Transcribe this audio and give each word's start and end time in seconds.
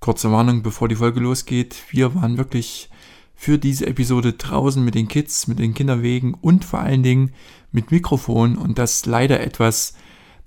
Kurze 0.00 0.32
Warnung, 0.32 0.62
bevor 0.62 0.88
die 0.88 0.96
Folge 0.96 1.20
losgeht. 1.20 1.76
Wir 1.90 2.14
waren 2.14 2.38
wirklich 2.38 2.88
für 3.34 3.58
diese 3.58 3.86
Episode 3.86 4.32
draußen 4.32 4.82
mit 4.82 4.94
den 4.94 5.08
Kids, 5.08 5.46
mit 5.46 5.58
den 5.58 5.74
Kinderwegen 5.74 6.32
und 6.32 6.64
vor 6.64 6.80
allen 6.80 7.02
Dingen 7.02 7.34
mit 7.70 7.90
Mikrofon 7.90 8.56
und 8.56 8.78
das 8.78 9.04
leider 9.04 9.40
etwas, 9.40 9.92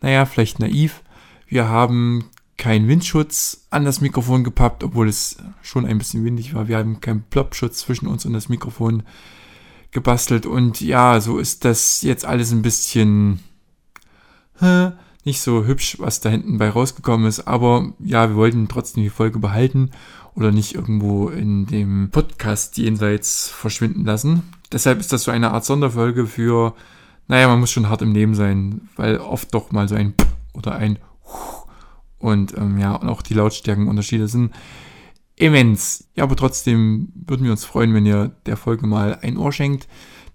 naja, 0.02 0.26
vielleicht 0.26 0.58
naiv. 0.58 1.04
Wir 1.46 1.70
haben 1.70 2.32
keinen 2.58 2.88
Windschutz 2.88 3.68
an 3.70 3.86
das 3.86 4.02
Mikrofon 4.02 4.44
gepappt, 4.44 4.84
obwohl 4.84 5.08
es 5.08 5.38
schon 5.62 5.86
ein 5.86 6.00
bisschen 6.00 6.26
windig 6.26 6.56
war. 6.56 6.68
Wir 6.68 6.80
haben 6.80 7.00
keinen 7.00 7.22
Plopschutz 7.22 7.78
zwischen 7.78 8.08
uns 8.08 8.26
und 8.26 8.34
das 8.34 8.50
Mikrofon 8.50 9.04
gebastelt 9.92 10.48
und 10.48 10.82
ja, 10.82 11.22
so 11.22 11.38
ist 11.38 11.64
das 11.64 12.02
jetzt 12.02 12.26
alles 12.26 12.52
ein 12.52 12.64
bisschen 12.64 13.40
hä, 14.60 14.94
nicht 15.26 15.42
so 15.42 15.66
hübsch, 15.66 15.98
was 16.00 16.20
da 16.20 16.30
hinten 16.30 16.58
bei 16.58 16.70
rausgekommen 16.70 17.28
ist, 17.28 17.48
aber 17.48 17.94
ja, 18.00 18.30
wir 18.30 18.36
wollten 18.36 18.68
trotzdem 18.68 19.04
die 19.04 19.10
Folge 19.10 19.40
behalten 19.40 19.92
oder 20.36 20.52
nicht 20.52 20.76
irgendwo 20.76 21.30
in 21.30 21.66
dem 21.66 22.10
Podcast 22.12 22.78
jenseits 22.78 23.48
verschwinden 23.48 24.06
lassen. 24.06 24.44
Deshalb 24.72 25.00
ist 25.00 25.14
das 25.14 25.24
so 25.24 25.32
eine 25.32 25.52
Art 25.52 25.66
Sonderfolge 25.66 26.26
für, 26.26 26.74
naja, 27.28 27.48
man 27.48 27.60
muss 27.60 27.72
schon 27.72 27.90
hart 27.90 28.02
im 28.02 28.14
Leben 28.14 28.36
sein, 28.36 28.90
weil 28.96 29.18
oft 29.18 29.54
doch 29.54 29.72
mal 29.72 29.88
so 29.88 29.96
ein 29.96 30.14
P 30.14 30.26
oder 30.54 30.76
ein 30.76 31.00
und 32.24 32.58
ähm, 32.58 32.78
ja, 32.78 32.96
und 32.96 33.10
auch 33.10 33.22
die 33.22 33.34
Lautstärkenunterschiede 33.34 34.30
sind 34.30 34.54
immens. 35.36 36.08
Ja, 36.16 36.24
aber 36.24 36.36
trotzdem 36.38 37.12
würden 37.14 37.44
wir 37.44 37.52
uns 37.52 37.66
freuen, 37.66 37.94
wenn 37.94 38.06
ihr 38.06 38.32
der 38.46 38.56
Folge 38.56 38.88
mal 38.88 39.20
ein 39.22 39.38
Ohr 39.38 39.52
schenkt, 39.52 39.88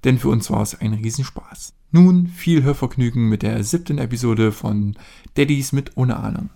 denn 0.04 0.18
für 0.18 0.28
uns 0.28 0.50
war 0.50 0.60
es 0.60 0.78
ein 0.78 0.92
Riesenspaß. 0.92 1.77
Nun 1.90 2.26
viel 2.26 2.64
Hörvergnügen 2.64 3.30
mit 3.30 3.42
der 3.42 3.64
siebten 3.64 3.96
Episode 3.96 4.52
von 4.52 4.94
Daddies 5.36 5.72
mit 5.72 5.96
ohne 5.96 6.18
Ahnung. 6.18 6.50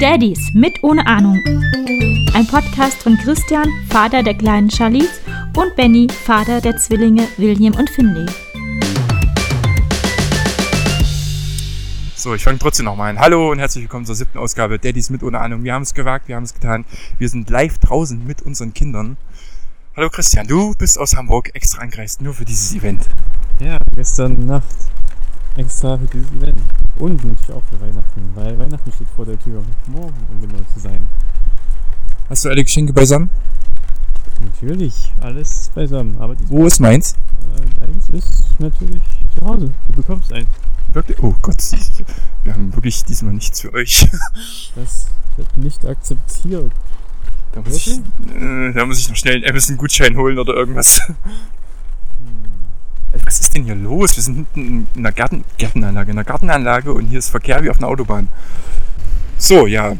Daddies 0.00 0.38
mit 0.54 0.82
ohne 0.82 1.06
Ahnung. 1.06 1.38
Ein 2.32 2.46
Podcast 2.46 3.02
von 3.02 3.18
Christian, 3.18 3.68
Vater 3.90 4.22
der 4.22 4.34
kleinen 4.34 4.70
Charlize, 4.70 5.20
und 5.54 5.76
Benny, 5.76 6.08
Vater 6.08 6.62
der 6.62 6.78
Zwillinge 6.78 7.28
William 7.36 7.74
und 7.74 7.90
Finley. 7.90 8.24
So, 12.18 12.34
ich 12.34 12.42
fange 12.42 12.58
trotzdem 12.58 12.86
nochmal 12.86 13.10
an. 13.10 13.20
Hallo 13.20 13.52
und 13.52 13.60
herzlich 13.60 13.84
willkommen 13.84 14.04
zur 14.04 14.16
siebten 14.16 14.38
Ausgabe 14.38 14.80
Daddies 14.80 15.08
mit 15.08 15.22
ohne 15.22 15.38
Ahnung. 15.38 15.62
Wir 15.62 15.72
haben 15.72 15.84
es 15.84 15.94
gewagt, 15.94 16.26
wir 16.26 16.34
haben 16.34 16.42
es 16.42 16.52
getan. 16.52 16.84
Wir 17.16 17.28
sind 17.28 17.48
live 17.48 17.78
draußen 17.78 18.26
mit 18.26 18.42
unseren 18.42 18.74
Kindern. 18.74 19.16
Hallo 19.96 20.10
Christian, 20.10 20.48
du 20.48 20.74
bist 20.74 20.98
aus 20.98 21.14
Hamburg 21.14 21.50
extra 21.54 21.80
angereist, 21.80 22.20
nur 22.20 22.34
für 22.34 22.44
dieses 22.44 22.74
Event. 22.74 23.06
Ja, 23.60 23.76
gestern 23.94 24.46
Nacht 24.46 24.64
extra 25.56 25.96
für 25.96 26.06
dieses 26.06 26.28
Event. 26.32 26.60
Und 26.96 27.24
natürlich 27.24 27.52
auch 27.52 27.62
für 27.70 27.80
Weihnachten, 27.80 28.32
weil 28.34 28.58
Weihnachten 28.58 28.90
steht 28.90 29.10
vor 29.14 29.24
der 29.24 29.38
Tür. 29.38 29.62
Morgen, 29.86 30.16
um 30.32 30.40
genau 30.40 30.58
zu 30.74 30.80
sein. 30.80 31.06
Hast 32.28 32.44
du 32.44 32.48
alle 32.48 32.64
Geschenke 32.64 32.92
beisammen? 32.92 33.30
Natürlich, 34.40 35.12
alles 35.20 35.70
beisammen. 35.72 36.16
Aber 36.18 36.34
Wo 36.48 36.66
ist 36.66 36.80
meins? 36.80 37.12
Äh, 37.12 37.86
deins 37.86 38.08
ist 38.10 38.58
natürlich 38.58 39.02
zu 39.38 39.46
Hause. 39.46 39.72
Du 39.86 39.92
bekommst 39.92 40.32
einen. 40.32 40.48
Wirklich? 40.92 41.18
Oh 41.22 41.34
Gott, 41.42 41.62
wir 42.44 42.54
haben 42.54 42.74
wirklich 42.74 43.04
diesmal 43.04 43.34
nichts 43.34 43.60
für 43.60 43.72
euch. 43.72 44.08
Das 44.74 45.06
wird 45.36 45.56
nicht 45.56 45.84
akzeptiert. 45.84 46.72
Da 47.52 47.60
muss, 47.62 47.86
ich, 47.86 47.98
äh, 47.98 48.72
da 48.72 48.86
muss 48.86 48.98
ich 48.98 49.08
noch 49.08 49.16
schnell 49.16 49.36
einen 49.36 49.50
Amazon-Gutschein 49.50 50.16
holen 50.16 50.38
oder 50.38 50.54
irgendwas. 50.54 51.00
Hm. 51.08 51.14
Was 53.24 53.40
ist 53.40 53.54
denn 53.54 53.64
hier 53.64 53.74
los? 53.74 54.16
Wir 54.16 54.22
sind 54.22 54.34
hinten 54.34 54.86
in 54.94 55.00
einer 55.00 55.12
Garten 55.12 55.44
Gartenanlage, 55.58 56.10
in 56.10 56.18
einer 56.18 56.24
Gartenanlage 56.24 56.92
und 56.92 57.06
hier 57.06 57.18
ist 57.18 57.30
Verkehr 57.30 57.62
wie 57.62 57.70
auf 57.70 57.78
einer 57.78 57.88
Autobahn. 57.88 58.28
So, 59.38 59.66
ja. 59.66 59.96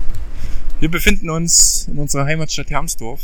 Wir 0.80 0.90
befinden 0.90 1.30
uns 1.30 1.88
in 1.88 1.98
unserer 1.98 2.24
Heimatstadt 2.26 2.70
Hermsdorf. 2.70 3.20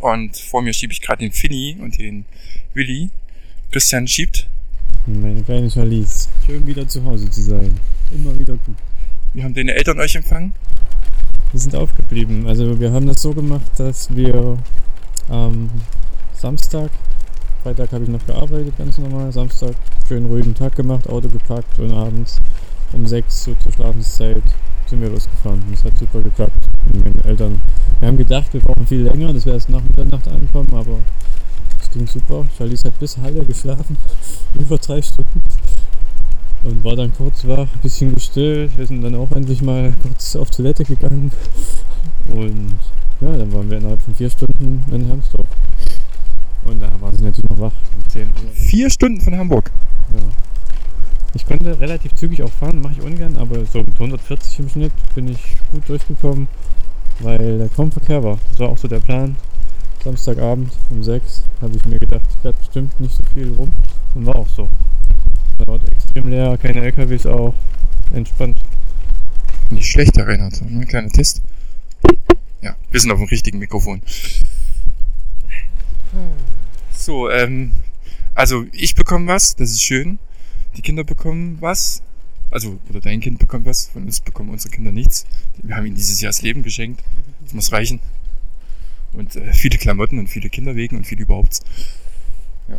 Und 0.00 0.36
vor 0.36 0.62
mir 0.62 0.72
schiebe 0.72 0.92
ich 0.92 1.00
gerade 1.00 1.20
den 1.20 1.32
Finny 1.32 1.78
und 1.80 1.98
den 1.98 2.26
Willi. 2.74 3.10
Christian 3.72 4.06
schiebt. 4.06 4.46
Meine 5.08 5.40
kleine 5.44 5.70
Charlize. 5.70 6.28
Schön 6.44 6.66
wieder 6.66 6.88
zu 6.88 7.04
Hause 7.04 7.30
zu 7.30 7.40
sein. 7.40 7.78
Immer 8.10 8.36
wieder 8.40 8.54
gut. 8.54 8.74
Wie 9.34 9.44
haben 9.44 9.54
deine 9.54 9.72
Eltern 9.72 10.00
euch 10.00 10.16
empfangen? 10.16 10.52
Wir 11.52 11.60
sind 11.60 11.76
aufgeblieben. 11.76 12.48
Also 12.48 12.80
wir 12.80 12.90
haben 12.90 13.06
das 13.06 13.22
so 13.22 13.32
gemacht, 13.32 13.70
dass 13.76 14.14
wir 14.16 14.58
am 15.28 15.70
Samstag, 16.34 16.90
Freitag 17.62 17.92
habe 17.92 18.02
ich 18.02 18.10
noch 18.10 18.26
gearbeitet, 18.26 18.76
ganz 18.76 18.98
normal. 18.98 19.30
Samstag 19.30 19.76
schön 20.08 20.24
ruhigen 20.24 20.56
Tag 20.56 20.74
gemacht, 20.74 21.08
Auto 21.08 21.28
gepackt 21.28 21.78
und 21.78 21.92
abends 21.92 22.40
um 22.92 23.06
sechs 23.06 23.44
so 23.44 23.54
zur 23.62 23.70
Schlafenszeit 23.70 24.42
sind 24.86 25.00
wir 25.00 25.10
losgefahren. 25.10 25.62
Das 25.70 25.84
hat 25.84 25.96
super 25.96 26.20
geklappt. 26.20 26.66
Und 26.92 27.04
meine 27.04 27.24
Eltern, 27.24 27.62
wir 28.00 28.08
haben 28.08 28.18
gedacht, 28.18 28.52
wir 28.52 28.60
brauchen 28.60 28.84
viel 28.88 29.02
länger, 29.02 29.32
das 29.32 29.46
wäre 29.46 29.54
erst 29.54 29.68
nach 29.68 29.82
Mitternacht 29.84 30.26
ankommen, 30.26 30.74
aber 30.74 30.98
es 31.86 31.92
ging 31.92 32.06
super. 32.06 32.44
Charlize 32.56 32.84
hat 32.84 32.98
bis 32.98 33.16
Halle 33.18 33.44
geschlafen, 33.44 33.96
über 34.54 34.78
drei 34.78 35.00
Stunden. 35.02 35.40
Und 36.64 36.82
war 36.82 36.96
dann 36.96 37.12
kurz 37.12 37.46
wach, 37.46 37.68
ein 37.72 37.80
bisschen 37.82 38.14
gestillt. 38.14 38.76
Wir 38.76 38.86
sind 38.86 39.02
dann 39.02 39.14
auch 39.14 39.30
endlich 39.32 39.62
mal 39.62 39.92
kurz 40.02 40.34
auf 40.36 40.50
Toilette 40.50 40.84
gegangen. 40.84 41.30
Und 42.28 42.74
ja, 43.20 43.36
dann 43.36 43.52
waren 43.52 43.70
wir 43.70 43.78
innerhalb 43.78 44.02
von 44.02 44.14
vier 44.14 44.30
Stunden 44.30 44.84
in 44.90 45.06
Hermsdorf. 45.06 45.46
Und 46.64 46.82
da 46.82 46.90
war 47.00 47.14
sie 47.14 47.22
natürlich 47.22 47.48
noch 47.50 47.60
wach. 47.60 47.72
Um 47.96 48.10
10 48.10 48.22
Uhr. 48.22 48.50
Vier 48.52 48.90
Stunden 48.90 49.20
von 49.20 49.36
Hamburg. 49.36 49.70
Ja. 50.12 50.20
Ich 51.34 51.46
konnte 51.46 51.78
relativ 51.78 52.14
zügig 52.14 52.42
auch 52.42 52.50
fahren, 52.50 52.80
mache 52.80 52.94
ich 52.94 53.02
ungern, 53.02 53.36
aber 53.36 53.64
so 53.66 53.78
mit 53.80 53.94
140 53.94 54.58
im 54.58 54.68
Schnitt 54.70 54.92
bin 55.14 55.28
ich 55.28 55.54
gut 55.70 55.88
durchgekommen, 55.88 56.48
weil 57.20 57.58
da 57.58 57.68
kaum 57.68 57.92
Verkehr 57.92 58.24
war. 58.24 58.38
Das 58.50 58.58
war 58.58 58.70
auch 58.70 58.78
so 58.78 58.88
der 58.88 59.00
Plan. 59.00 59.36
Samstagabend 60.06 60.70
um 60.90 61.02
6 61.02 61.42
habe 61.60 61.76
ich 61.76 61.84
mir 61.84 61.98
gedacht, 61.98 62.22
es 62.28 62.36
fährt 62.40 62.56
bestimmt 62.58 63.00
nicht 63.00 63.16
so 63.16 63.24
viel 63.34 63.52
rum. 63.54 63.72
Und 64.14 64.26
war 64.26 64.36
auch 64.36 64.48
so. 64.48 64.68
Da 65.58 65.66
war 65.66 65.80
extrem 65.90 66.28
leer, 66.28 66.56
keine 66.58 66.80
LKWs 66.82 67.26
auch. 67.26 67.52
Entspannt. 68.12 68.60
Nicht 69.70 69.90
schlecht, 69.90 70.16
Herr 70.16 70.28
Reinhardt. 70.28 70.62
Ein 70.62 70.86
kleiner 70.86 71.08
Test. 71.08 71.42
Ja, 72.62 72.76
wir 72.92 73.00
sind 73.00 73.10
auf 73.10 73.18
dem 73.18 73.26
richtigen 73.26 73.58
Mikrofon. 73.58 74.00
So, 76.92 77.28
ähm, 77.28 77.72
also 78.36 78.64
ich 78.70 78.94
bekomme 78.94 79.26
was, 79.26 79.56
das 79.56 79.70
ist 79.72 79.82
schön. 79.82 80.20
Die 80.76 80.82
Kinder 80.82 81.02
bekommen 81.02 81.58
was. 81.60 82.00
Also, 82.52 82.78
oder 82.88 83.00
dein 83.00 83.20
Kind 83.20 83.40
bekommt 83.40 83.66
was. 83.66 83.88
Von 83.88 84.04
uns 84.04 84.20
bekommen 84.20 84.50
unsere 84.50 84.72
Kinder 84.72 84.92
nichts. 84.92 85.26
Wir 85.60 85.74
haben 85.74 85.86
ihnen 85.86 85.96
dieses 85.96 86.20
Jahr 86.20 86.30
das 86.30 86.42
Leben 86.42 86.62
geschenkt. 86.62 87.02
Das 87.42 87.54
muss 87.54 87.72
reichen. 87.72 87.98
Und 89.16 89.34
äh, 89.36 89.52
viele 89.52 89.78
Klamotten 89.78 90.18
und 90.18 90.28
viele 90.28 90.48
Kinderwegen 90.48 90.96
und 90.96 91.06
viel 91.06 91.20
überhaupt. 91.20 91.60
Ja, 92.68 92.76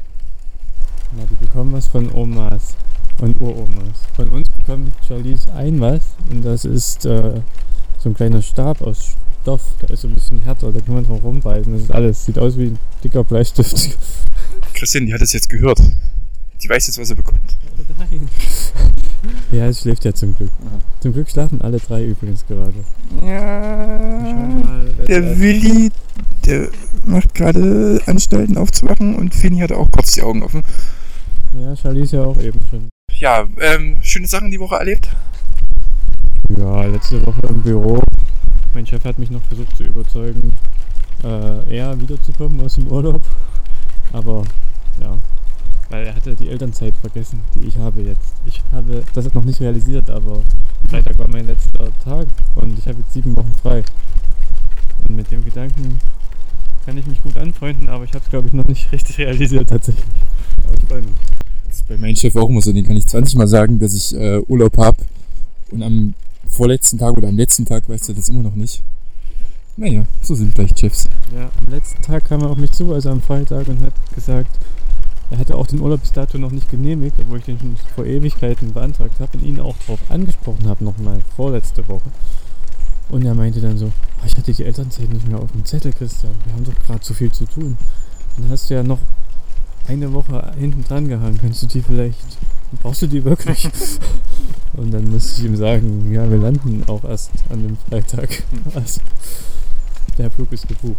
die 1.29 1.45
bekommen 1.45 1.73
was 1.73 1.87
von 1.87 2.11
Omas 2.13 2.75
und 3.19 3.39
Uromas. 3.41 3.99
Von 4.15 4.29
uns 4.29 4.47
bekommt 4.49 4.93
Charlize 5.07 5.51
ein 5.53 5.79
was 5.79 6.01
und 6.29 6.43
das 6.43 6.65
ist 6.65 7.05
äh, 7.05 7.41
so 7.97 8.09
ein 8.09 8.13
kleiner 8.13 8.41
Stab 8.41 8.81
aus 8.81 9.15
Stoff. 9.41 9.61
Der 9.81 9.91
ist 9.91 10.01
so 10.01 10.09
ein 10.09 10.13
bisschen 10.13 10.41
härter, 10.41 10.71
da 10.71 10.79
kann 10.81 10.95
man 10.95 11.05
drauf 11.05 11.23
rumbeißen. 11.23 11.71
Das 11.71 11.83
ist 11.83 11.91
alles. 11.91 12.25
Sieht 12.25 12.37
aus 12.37 12.57
wie 12.57 12.67
ein 12.67 12.79
dicker 13.03 13.23
Bleistift. 13.23 13.97
Christian, 14.73 15.05
die 15.05 15.13
hat 15.13 15.21
es 15.21 15.31
jetzt 15.31 15.49
gehört. 15.49 15.79
Die 16.61 16.69
weiß 16.69 16.87
jetzt, 16.87 16.99
was 16.99 17.09
er 17.09 17.15
bekommt. 17.15 17.57
Oh 17.77 17.93
nein. 17.97 18.27
Ja, 19.51 19.67
es 19.67 19.81
schläft 19.81 20.03
ja 20.05 20.13
zum 20.13 20.35
Glück. 20.35 20.51
Aha. 20.65 20.79
Zum 20.99 21.13
Glück 21.13 21.29
schlafen 21.29 21.61
alle 21.61 21.79
drei 21.79 22.03
übrigens 22.05 22.45
gerade. 22.45 22.73
Ja. 23.21 24.31
mal, 24.65 24.93
Der 25.07 25.39
Willi, 25.39 25.91
der 26.47 26.69
macht 27.05 27.35
gerade 27.35 28.01
Anstalten 28.05 28.57
aufzuwachen 28.57 29.15
und 29.15 29.35
Finny 29.35 29.59
hat 29.59 29.71
auch 29.71 29.89
kurz 29.91 30.13
die 30.13 30.21
Augen 30.21 30.43
offen. 30.43 30.63
Ja, 31.53 31.75
Charlize 31.75 32.17
ja 32.17 32.23
auch 32.23 32.39
eben 32.39 32.59
schon. 32.69 32.89
Ja, 33.19 33.45
ähm, 33.59 33.97
schöne 34.01 34.27
Sachen 34.27 34.51
die 34.51 34.59
Woche 34.59 34.75
erlebt. 34.75 35.09
Ja, 36.57 36.83
letzte 36.83 37.25
Woche 37.25 37.41
im 37.49 37.61
Büro. 37.61 38.01
Mein 38.73 38.85
Chef 38.85 39.03
hat 39.03 39.19
mich 39.19 39.29
noch 39.29 39.41
versucht 39.43 39.75
zu 39.75 39.83
überzeugen, 39.83 40.53
äh, 41.23 41.75
eher 41.75 41.99
wiederzukommen 41.99 42.61
aus 42.61 42.75
dem 42.75 42.87
Urlaub. 42.87 43.21
Aber 44.13 44.43
ja, 45.01 45.17
weil 45.89 46.05
er 46.05 46.15
hatte 46.15 46.35
die 46.35 46.49
Elternzeit 46.49 46.95
vergessen, 46.97 47.41
die 47.55 47.65
ich 47.67 47.77
habe 47.77 48.01
jetzt. 48.01 48.35
Ich 48.45 48.61
habe 48.71 49.03
das 49.13 49.33
noch 49.33 49.43
nicht 49.43 49.59
realisiert, 49.59 50.09
aber 50.09 50.41
Freitag 50.89 51.17
war 51.19 51.29
mein 51.29 51.47
letzter 51.47 51.89
Tag 52.03 52.27
und 52.55 52.77
ich 52.77 52.87
habe 52.87 52.99
jetzt 52.99 53.13
sieben 53.13 53.35
Wochen 53.35 53.53
frei. 53.61 53.83
Und 55.07 55.15
mit 55.15 55.31
dem 55.31 55.43
Gedanken 55.43 55.99
kann 56.87 56.97
ich 56.97 57.05
mich 57.05 57.21
gut 57.21 57.35
anfreunden, 57.35 57.89
aber 57.89 58.05
ich 58.05 58.13
habe 58.13 58.23
es 58.23 58.29
glaube 58.29 58.47
ich 58.47 58.53
noch 58.53 58.65
nicht 58.65 58.89
richtig 58.93 59.17
realisiert 59.17 59.69
tatsächlich. 59.69 60.05
Aber 60.63 60.73
ich 60.73 60.87
freue 60.87 61.01
mich. 61.01 61.11
Das 61.67 61.75
ist 61.75 61.87
bei 61.89 61.97
meinem 61.97 62.15
Chef 62.15 62.33
auch 62.37 62.47
immer 62.47 62.61
so, 62.61 62.71
den 62.71 62.85
kann 62.85 62.95
ich 62.95 63.05
20 63.05 63.35
Mal 63.35 63.47
sagen, 63.47 63.77
dass 63.77 63.93
ich 63.93 64.15
äh, 64.15 64.39
Urlaub 64.47 64.77
habe 64.77 64.95
und 65.71 65.83
am 65.83 66.13
vorletzten 66.47 66.97
Tag 66.97 67.17
oder 67.17 67.27
am 67.27 67.35
letzten 67.35 67.65
Tag 67.65 67.89
weiß 67.89 68.07
er 68.07 68.15
das 68.15 68.29
immer 68.29 68.41
noch 68.41 68.55
nicht. 68.55 68.83
Naja, 69.75 70.05
so 70.21 70.33
sind 70.33 70.53
vielleicht 70.55 70.79
Chefs. 70.79 71.09
Ja, 71.35 71.51
am 71.61 71.73
letzten 71.73 72.01
Tag 72.01 72.23
kam 72.23 72.39
er 72.39 72.51
auf 72.51 72.57
mich 72.57 72.71
zu, 72.71 72.93
also 72.93 73.09
am 73.09 73.21
Freitag, 73.21 73.67
und 73.67 73.81
hat 73.81 73.93
gesagt, 74.15 74.57
er 75.29 75.39
hatte 75.39 75.55
auch 75.55 75.67
den 75.67 75.81
Urlaub 75.81 75.99
bis 75.99 76.13
dato 76.13 76.37
noch 76.37 76.51
nicht 76.51 76.71
genehmigt, 76.71 77.17
obwohl 77.19 77.39
ich 77.39 77.45
den 77.45 77.59
schon 77.59 77.75
vor 77.95 78.05
Ewigkeiten 78.05 78.71
beantragt 78.71 79.19
habe 79.19 79.37
und 79.37 79.43
ihn 79.43 79.59
auch 79.59 79.75
darauf 79.85 79.99
angesprochen 80.09 80.69
habe, 80.69 80.85
nochmal 80.85 81.19
vorletzte 81.35 81.85
Woche. 81.89 82.09
Und 83.09 83.25
er 83.25 83.33
meinte 83.33 83.61
dann 83.61 83.77
so, 83.77 83.91
"Ah, 84.21 84.25
ich 84.25 84.35
hatte 84.35 84.53
die 84.53 84.63
Elternzeit 84.63 85.11
nicht 85.11 85.27
mehr 85.27 85.39
auf 85.39 85.51
dem 85.51 85.65
Zettel, 85.65 85.93
Christian, 85.93 86.33
wir 86.45 86.53
haben 86.53 86.65
doch 86.65 86.77
gerade 86.85 87.03
so 87.03 87.13
viel 87.13 87.31
zu 87.31 87.45
tun. 87.45 87.77
Dann 88.37 88.49
hast 88.49 88.69
du 88.69 88.75
ja 88.75 88.83
noch 88.83 88.99
eine 89.87 90.11
Woche 90.13 90.53
hinten 90.59 90.83
dran 90.83 91.07
gehangen, 91.07 91.39
kannst 91.41 91.63
du 91.63 91.67
die 91.67 91.81
vielleicht, 91.81 92.37
brauchst 92.81 93.01
du 93.01 93.07
die 93.07 93.23
wirklich? 93.23 93.69
und 94.73 94.91
dann 94.91 95.09
musste 95.09 95.41
ich 95.41 95.47
ihm 95.47 95.55
sagen, 95.55 96.11
ja, 96.11 96.29
wir 96.29 96.37
landen 96.37 96.83
auch 96.87 97.03
erst 97.03 97.31
an 97.49 97.63
dem 97.63 97.77
Freitag. 97.77 98.43
Also, 98.75 98.99
der 100.17 100.29
Flug 100.31 100.51
ist 100.51 100.67
gebucht. 100.67 100.97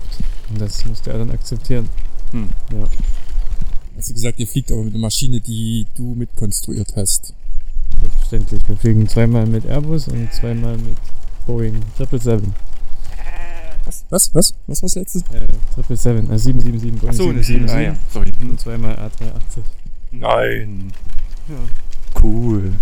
Und 0.49 0.61
das 0.61 0.85
musste 0.87 1.11
er 1.11 1.19
dann 1.19 1.31
akzeptieren. 1.31 1.89
Hm. 2.31 2.49
Ja. 2.73 2.85
Hast 3.97 4.11
du 4.11 4.15
gesagt, 4.15 4.39
ihr 4.39 4.47
fliegt 4.47 4.71
aber 4.71 4.85
mit 4.85 4.95
einer 4.95 5.03
Maschine, 5.03 5.41
die 5.41 5.87
du 5.97 6.15
mitkonstruiert 6.15 6.95
hast. 6.97 7.35
Selbstverständlich. 8.01 8.63
Wir 8.69 8.77
fliegen 8.77 9.09
zweimal 9.09 9.47
mit 9.47 9.67
Airbus 9.67 10.09
und 10.09 10.33
zweimal 10.33 10.77
mit 10.77 10.97
Boeing 11.49 11.83
777. 11.97 12.53
Was? 13.87 14.05
Was? 14.11 14.35
Was? 14.35 14.55
Was 14.67 14.83
war 14.83 14.87
das 14.87 14.95
letzte? 14.97 15.19
Äh, 15.35 15.47
777, 15.97 16.31
also 16.31 16.45
777 16.45 17.01
Boeing 17.01 17.11
Achso, 17.11 17.31
eine 17.31 17.43
7, 17.43 17.67
777 17.69 17.75
ah 17.75 17.81
ja, 17.81 17.97
sorry. 18.13 18.33
und 18.43 18.61
zweimal 18.61 18.95
A380. 18.95 19.63
Nein. 20.13 20.93
Ja. 21.49 22.23
Cool. 22.23 22.75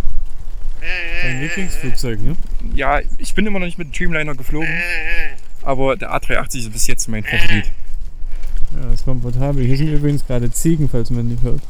Dein 1.22 1.40
Lieblingsflugzeug, 1.42 2.20
ne? 2.20 2.36
Ja, 2.74 3.00
ich 3.18 3.34
bin 3.34 3.46
immer 3.46 3.60
noch 3.60 3.66
nicht 3.66 3.78
mit 3.78 3.88
dem 3.88 3.92
Dreamliner 3.92 4.34
geflogen, 4.34 4.68
aber 5.62 5.96
der 5.96 6.12
A380 6.12 6.58
ist 6.58 6.72
bis 6.72 6.88
jetzt 6.88 7.08
mein 7.08 7.22
Favorit. 7.22 7.70
Ja, 8.74 8.92
ist 8.92 9.04
komfortabel. 9.04 9.64
Hier 9.64 9.76
sind 9.76 9.92
übrigens 9.92 10.26
gerade 10.26 10.50
Ziegen, 10.50 10.88
falls 10.88 11.10
man 11.10 11.28
nicht 11.28 11.42
hört. 11.42 11.62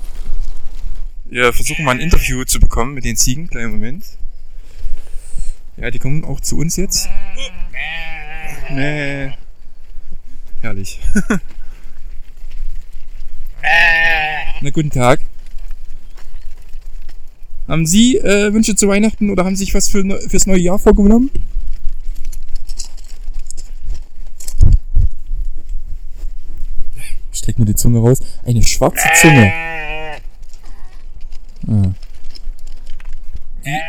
Wir 1.27 1.53
versuchen 1.53 1.85
mal 1.85 1.93
ein 1.93 2.01
Interview 2.01 2.45
zu 2.45 2.59
bekommen 2.59 2.95
mit 2.95 3.05
den 3.05 3.17
Ziegen. 3.17 3.49
Kleinen 3.49 3.73
Moment. 3.73 4.05
Ja, 5.77 5.91
die 5.91 5.99
kommen 5.99 6.25
auch 6.25 6.41
zu 6.41 6.57
uns 6.57 6.77
jetzt. 6.77 7.09
Nee. 8.71 9.33
Herrlich. 10.63 11.01
Na, 14.63 14.71
guten 14.71 14.91
Tag. 14.91 15.21
Haben 17.69 17.85
Sie 17.85 18.17
äh, 18.17 18.53
Wünsche 18.55 18.75
zu 18.75 18.89
Weihnachten 18.89 19.29
oder 19.29 19.45
haben 19.45 19.55
Sie 19.55 19.65
sich 19.65 19.75
was 19.75 19.89
für, 19.89 20.03
fürs 20.29 20.47
neue 20.47 20.61
Jahr 20.61 20.79
vorgenommen? 20.79 21.31
Streck 27.33 27.59
mir 27.59 27.67
die 27.67 27.75
Zunge 27.75 27.99
raus. 27.99 28.21
Eine 28.45 28.63
schwarze 28.63 29.09
Zunge. 29.21 29.53
Ah. 31.69 31.93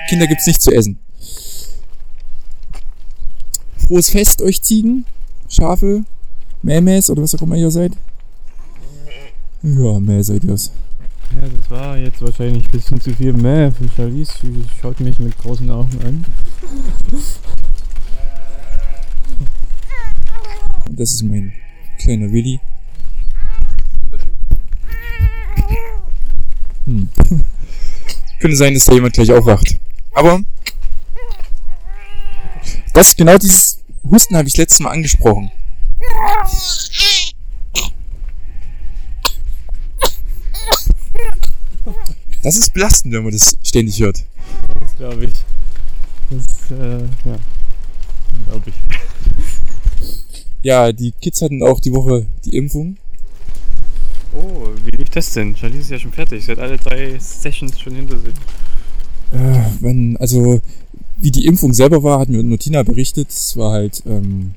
Kinder 0.09 0.27
gibt's 0.27 0.47
nicht 0.47 0.61
zu 0.61 0.71
essen. 0.73 0.99
Frohes 3.87 4.09
Fest 4.09 4.41
euch 4.41 4.61
Ziegen, 4.61 5.05
Schafe, 5.47 6.03
Mähmäs 6.61 7.09
oder 7.09 7.21
was 7.21 7.33
auch 7.35 7.41
immer 7.43 7.55
ihr 7.55 7.71
seid. 7.71 7.93
Ja, 9.63 9.97
Mäh 10.01 10.21
seid 10.21 10.43
ihr's. 10.43 10.73
Ja, 11.33 11.47
das 11.47 11.71
war 11.71 11.97
jetzt 11.97 12.21
wahrscheinlich 12.21 12.65
ein 12.65 12.71
bisschen 12.71 12.99
zu 12.99 13.13
viel 13.13 13.31
mehr 13.31 13.71
für 13.71 13.87
Charlize. 13.87 14.33
Sie 14.41 14.65
schaut 14.81 14.99
mich 14.99 15.17
mit 15.19 15.37
großen 15.37 15.71
Augen 15.71 15.97
an. 16.03 16.25
Und 20.89 20.99
das 20.99 21.11
ist 21.13 21.23
mein 21.23 21.53
kleiner 21.97 22.29
Willi. 22.29 22.59
Hm. 26.83 27.07
Könnte 28.41 28.57
sein, 28.57 28.73
dass 28.73 28.83
da 28.83 28.93
jemand 28.93 29.13
gleich 29.13 29.31
aufwacht. 29.31 29.79
Aber 30.13 30.41
das 32.93 33.15
genau 33.15 33.37
dieses 33.37 33.76
Husten 34.09 34.37
habe 34.37 34.47
ich 34.47 34.57
letztes 34.57 34.79
Mal 34.79 34.91
angesprochen. 34.91 35.51
Das 42.43 42.55
ist 42.55 42.73
belastend, 42.73 43.13
wenn 43.13 43.23
man 43.23 43.31
das 43.31 43.57
ständig 43.63 43.99
hört. 43.99 44.23
Das 44.79 44.95
glaube 44.95 45.25
ich. 45.25 45.33
Das, 46.29 46.71
äh, 46.71 46.99
ja. 47.25 47.39
Glaube 48.45 48.69
ich. 48.69 48.75
Ja, 50.63 50.91
die 50.91 51.11
Kids 51.11 51.41
hatten 51.41 51.63
auch 51.63 51.79
die 51.79 51.93
Woche 51.93 52.25
die 52.45 52.55
Impfung. 52.55 52.97
Oh, 54.33 54.69
wie 54.83 54.97
lief 54.97 55.09
das 55.09 55.33
denn? 55.33 55.55
Charlize 55.55 55.81
ist 55.81 55.91
ja 55.91 55.99
schon 55.99 56.11
fertig. 56.11 56.45
Sie 56.45 56.51
hat 56.51 56.59
alle 56.59 56.77
drei 56.77 57.17
Sessions 57.19 57.79
schon 57.79 57.95
hinter 57.95 58.17
sich. 58.19 58.33
Äh, 59.31 59.63
wenn, 59.81 60.17
also, 60.17 60.61
wie 61.19 61.31
die 61.31 61.45
Impfung 61.45 61.73
selber 61.73 62.03
war, 62.03 62.19
hat 62.19 62.29
mir 62.29 62.43
Notina 62.43 62.83
berichtet. 62.83 63.29
Es 63.29 63.57
war 63.57 63.71
halt 63.71 64.03
ähm, 64.05 64.53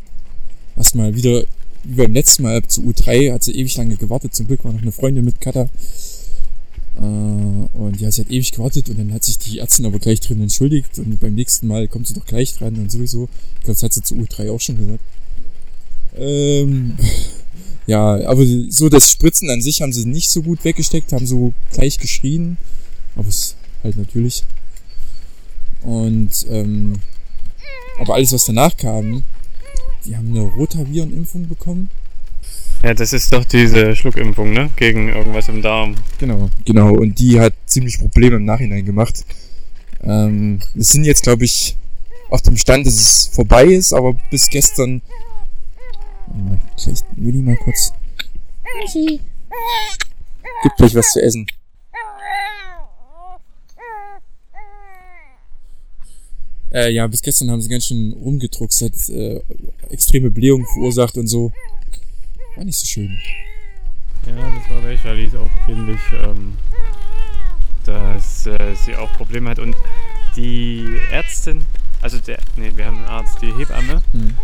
erstmal 0.77 1.15
wieder, 1.15 1.43
wie 1.85 1.95
beim 1.95 2.13
letzten 2.13 2.43
Mal 2.43 2.63
zu 2.67 2.83
U3, 2.83 3.33
hat 3.33 3.45
sie 3.45 3.55
ewig 3.55 3.77
lange 3.77 3.97
gewartet. 3.97 4.35
Zum 4.35 4.47
Glück 4.47 4.65
war 4.65 4.73
noch 4.73 4.83
eine 4.83 4.93
Freundin 4.93 5.25
mit 5.25 5.41
Kata. 5.41 5.69
Äh, 6.97 7.01
und 7.01 8.01
ja, 8.01 8.11
sie 8.11 8.23
hat 8.23 8.31
ewig 8.31 8.53
gewartet 8.53 8.89
und 8.91 8.99
dann 8.99 9.13
hat 9.13 9.25
sich 9.25 9.39
die 9.39 9.59
Ärztin 9.59 9.87
aber 9.87 9.99
gleich 9.99 10.21
drin 10.21 10.43
entschuldigt 10.43 10.99
und 10.99 11.19
beim 11.21 11.35
nächsten 11.35 11.67
Mal 11.67 11.89
kommt 11.89 12.07
sie 12.07 12.15
doch 12.15 12.27
gleich 12.27 12.55
dran 12.55 12.75
und 12.77 12.91
sowieso. 12.91 13.29
Das 13.65 13.83
hat 13.83 13.93
sie 13.93 14.03
zu 14.03 14.15
U3 14.17 14.51
auch 14.51 14.61
schon 14.61 14.77
gesagt. 14.77 15.03
Ähm, 16.17 16.97
ja, 17.87 18.27
aber 18.27 18.45
so 18.69 18.89
das 18.89 19.11
Spritzen 19.11 19.49
an 19.49 19.63
sich 19.63 19.81
haben 19.81 19.93
sie 19.93 20.05
nicht 20.05 20.31
so 20.31 20.43
gut 20.43 20.65
weggesteckt, 20.65 21.13
haben 21.13 21.27
so 21.27 21.55
gleich 21.73 21.99
geschrien. 21.99 22.59
Aber 23.17 23.29
es 23.29 23.57
halt 23.83 23.97
natürlich. 23.97 24.45
Und 25.83 26.47
ähm, 26.49 27.01
aber 27.99 28.15
alles, 28.15 28.33
was 28.33 28.47
danach 28.47 28.77
kam, 28.77 29.23
die 30.05 30.17
haben 30.17 30.31
eine 30.31 30.43
Rotavirenimpfung 30.43 31.49
bekommen. 31.49 31.91
Ja, 32.83 32.95
das 32.95 33.13
ist 33.13 33.33
doch 33.33 33.45
diese 33.45 33.95
Schluckimpfung, 33.95 34.53
ne? 34.53 34.71
Gegen 34.77 35.09
irgendwas 35.11 35.49
im 35.49 35.61
Darm. 35.61 35.97
Genau. 36.19 36.49
Genau, 36.65 36.95
und 36.95 37.19
die 37.19 37.39
hat 37.39 37.53
ziemlich 37.67 37.99
Probleme 37.99 38.37
im 38.37 38.47
Nachhinein 38.47 38.87
gemacht. 38.87 39.25
Ähm, 40.03 40.61
wir 40.73 40.85
sind 40.85 41.05
jetzt, 41.05 41.23
glaube 41.23 41.45
ich, 41.45 41.77
auf 42.31 42.41
dem 42.41 42.57
Stand, 42.57 42.87
dass 42.87 42.95
es 42.95 43.27
vorbei 43.33 43.65
ist, 43.65 43.93
aber 43.93 44.15
bis 44.31 44.49
gestern. 44.49 45.03
Warte 46.27 46.43
mal, 46.43 46.61
Vielleicht 46.79 47.05
will 47.17 47.37
ich 47.37 47.43
mal 47.43 47.57
kurz. 47.57 47.93
Gibt 50.63 50.77
gleich 50.79 50.95
was 50.95 51.13
zu 51.13 51.23
essen. 51.23 51.47
Äh, 56.73 56.93
ja, 56.93 57.07
bis 57.07 57.23
gestern 57.23 57.51
haben 57.51 57.61
sie 57.61 57.69
ganz 57.69 57.87
schön 57.87 58.13
rumgedruckt, 58.13 58.81
hat 58.81 59.09
äh, 59.09 59.41
extreme 59.91 60.31
Blähungen 60.31 60.67
verursacht 60.67 61.17
und 61.17 61.27
so. 61.27 61.51
War 62.57 62.65
nicht 62.65 62.79
so 62.79 62.87
schön. 62.87 63.19
Ja, 64.27 64.37
das 64.37 64.71
war 64.71 64.83
bei 64.83 64.97
Charlize 64.97 65.41
auch 65.41 65.51
ähnlich, 65.69 66.01
ähm, 66.25 66.55
dass 67.85 68.47
äh, 68.47 68.75
sie 68.75 68.95
auch 68.95 69.13
Probleme 69.15 69.51
hat. 69.51 69.59
Und 69.59 69.75
die 70.37 70.85
Ärztin, 71.11 71.65
also 72.03 72.19
der, 72.19 72.39
nee, 72.57 72.71
wir 72.75 72.87
haben 72.87 72.99
einen 72.99 73.07
Arzt, 73.07 73.39
die 73.43 73.53
Hebamme, 73.53 74.03
Hm. 74.13 74.37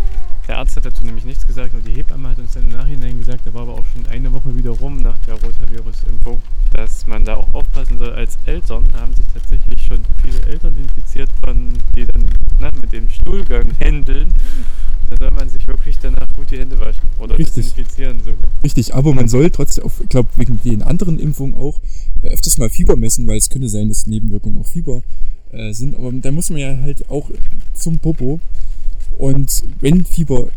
Der 0.49 0.59
Arzt 0.59 0.77
hat 0.77 0.85
dazu 0.85 1.05
nämlich 1.05 1.25
nichts 1.25 1.47
gesagt, 1.47 1.75
aber 1.75 1.83
die 1.83 1.95
Hebamme 1.95 2.29
hat 2.29 2.39
uns 2.39 2.55
dann 2.55 2.65
im 2.65 2.71
Nachhinein 2.71 3.19
gesagt, 3.19 3.47
da 3.47 3.55
war 3.55 3.63
aber 3.63 3.75
auch 3.75 3.85
schon 3.93 4.07
eine 4.07 4.33
Woche 4.33 4.55
wieder 4.55 4.71
rum 4.71 5.03
nach 5.03 5.19
der 5.27 5.35
Rotavirus-Impfung, 5.35 6.41
dass 6.73 7.07
man 7.07 7.25
da 7.25 7.37
auch 7.37 7.53
aufpassen 7.55 7.99
soll 7.99 8.13
als 8.13 8.39
Eltern. 8.47 8.85
Da 8.93 9.01
haben 9.01 9.15
sich 9.15 9.25
tatsächlich 9.35 9.81
schon 9.85 9.99
viele 10.23 10.41
Eltern 10.47 10.77
infiziert, 10.77 11.29
von, 11.45 11.73
die 11.97 12.05
dann 12.07 12.27
na, 12.61 12.71
mit 12.81 12.93
dem 12.93 13.09
Stuhlgang 13.09 13.73
händeln. 13.79 14.33
Da 15.11 15.17
soll 15.17 15.31
man 15.33 15.49
sich 15.49 15.67
wirklich 15.67 15.99
danach 15.99 16.27
gut 16.35 16.51
die 16.51 16.59
Hände 16.59 16.79
waschen 16.79 17.09
oder 17.19 17.39
Richtig. 17.39 17.55
desinfizieren 17.55 18.19
sogar. 18.21 18.39
Richtig, 18.63 18.95
aber 18.95 19.15
man 19.15 19.29
soll 19.29 19.51
trotzdem, 19.51 19.85
auf, 19.85 20.01
ich 20.01 20.09
glaube, 20.09 20.29
wegen 20.37 20.61
den 20.63 20.83
anderen 20.83 21.19
Impfungen 21.19 21.55
auch 21.55 21.81
äh, 22.23 22.29
öfters 22.29 22.59
mal 22.59 22.69
Fieber 22.71 22.97
messen, 22.97 23.27
weil 23.27 23.37
es 23.37 23.51
könnte 23.51 23.69
sein, 23.69 23.89
dass 23.89 24.07
Nebenwirkungen 24.07 24.59
auch 24.59 24.67
Fieber 24.67 25.03
äh, 25.51 25.73
sind. 25.73 25.97
Aber 25.97 26.13
da 26.13 26.33
muss 26.33 26.51
man 26.51 26.59
ja 26.59 26.77
halt 26.77 27.09
auch 27.09 27.31
zum 27.75 27.99
Popo. 27.99 28.41
Und 29.19 29.65
wenn 29.81 30.05
Fieber 30.05 30.49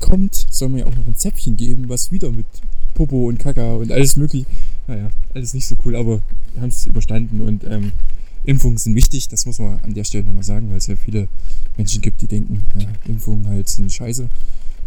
kommt, 0.00 0.46
soll 0.50 0.68
man 0.68 0.80
ja 0.80 0.86
auch 0.86 0.94
noch 0.94 1.06
ein 1.06 1.16
Zäpfchen 1.16 1.56
geben, 1.56 1.88
was 1.88 2.12
wieder 2.12 2.30
mit 2.30 2.46
Popo 2.94 3.28
und 3.28 3.38
Kaka 3.38 3.74
und 3.74 3.90
alles 3.90 4.16
möglich. 4.16 4.46
Naja, 4.86 5.10
alles 5.34 5.54
nicht 5.54 5.66
so 5.66 5.76
cool, 5.84 5.96
aber 5.96 6.20
wir 6.52 6.62
haben 6.62 6.68
es 6.68 6.86
überstanden 6.86 7.40
und 7.40 7.64
ähm, 7.64 7.92
Impfungen 8.44 8.76
sind 8.76 8.94
wichtig, 8.94 9.28
das 9.28 9.46
muss 9.46 9.58
man 9.58 9.80
an 9.80 9.94
der 9.94 10.04
Stelle 10.04 10.24
nochmal 10.24 10.42
sagen, 10.42 10.68
weil 10.68 10.76
es 10.76 10.86
ja 10.86 10.96
viele 10.96 11.28
Menschen 11.76 12.02
gibt, 12.02 12.20
die 12.20 12.26
denken, 12.26 12.62
ja, 12.78 12.88
Impfungen 13.06 13.48
halt 13.48 13.68
sind 13.68 13.90
scheiße, 13.90 14.28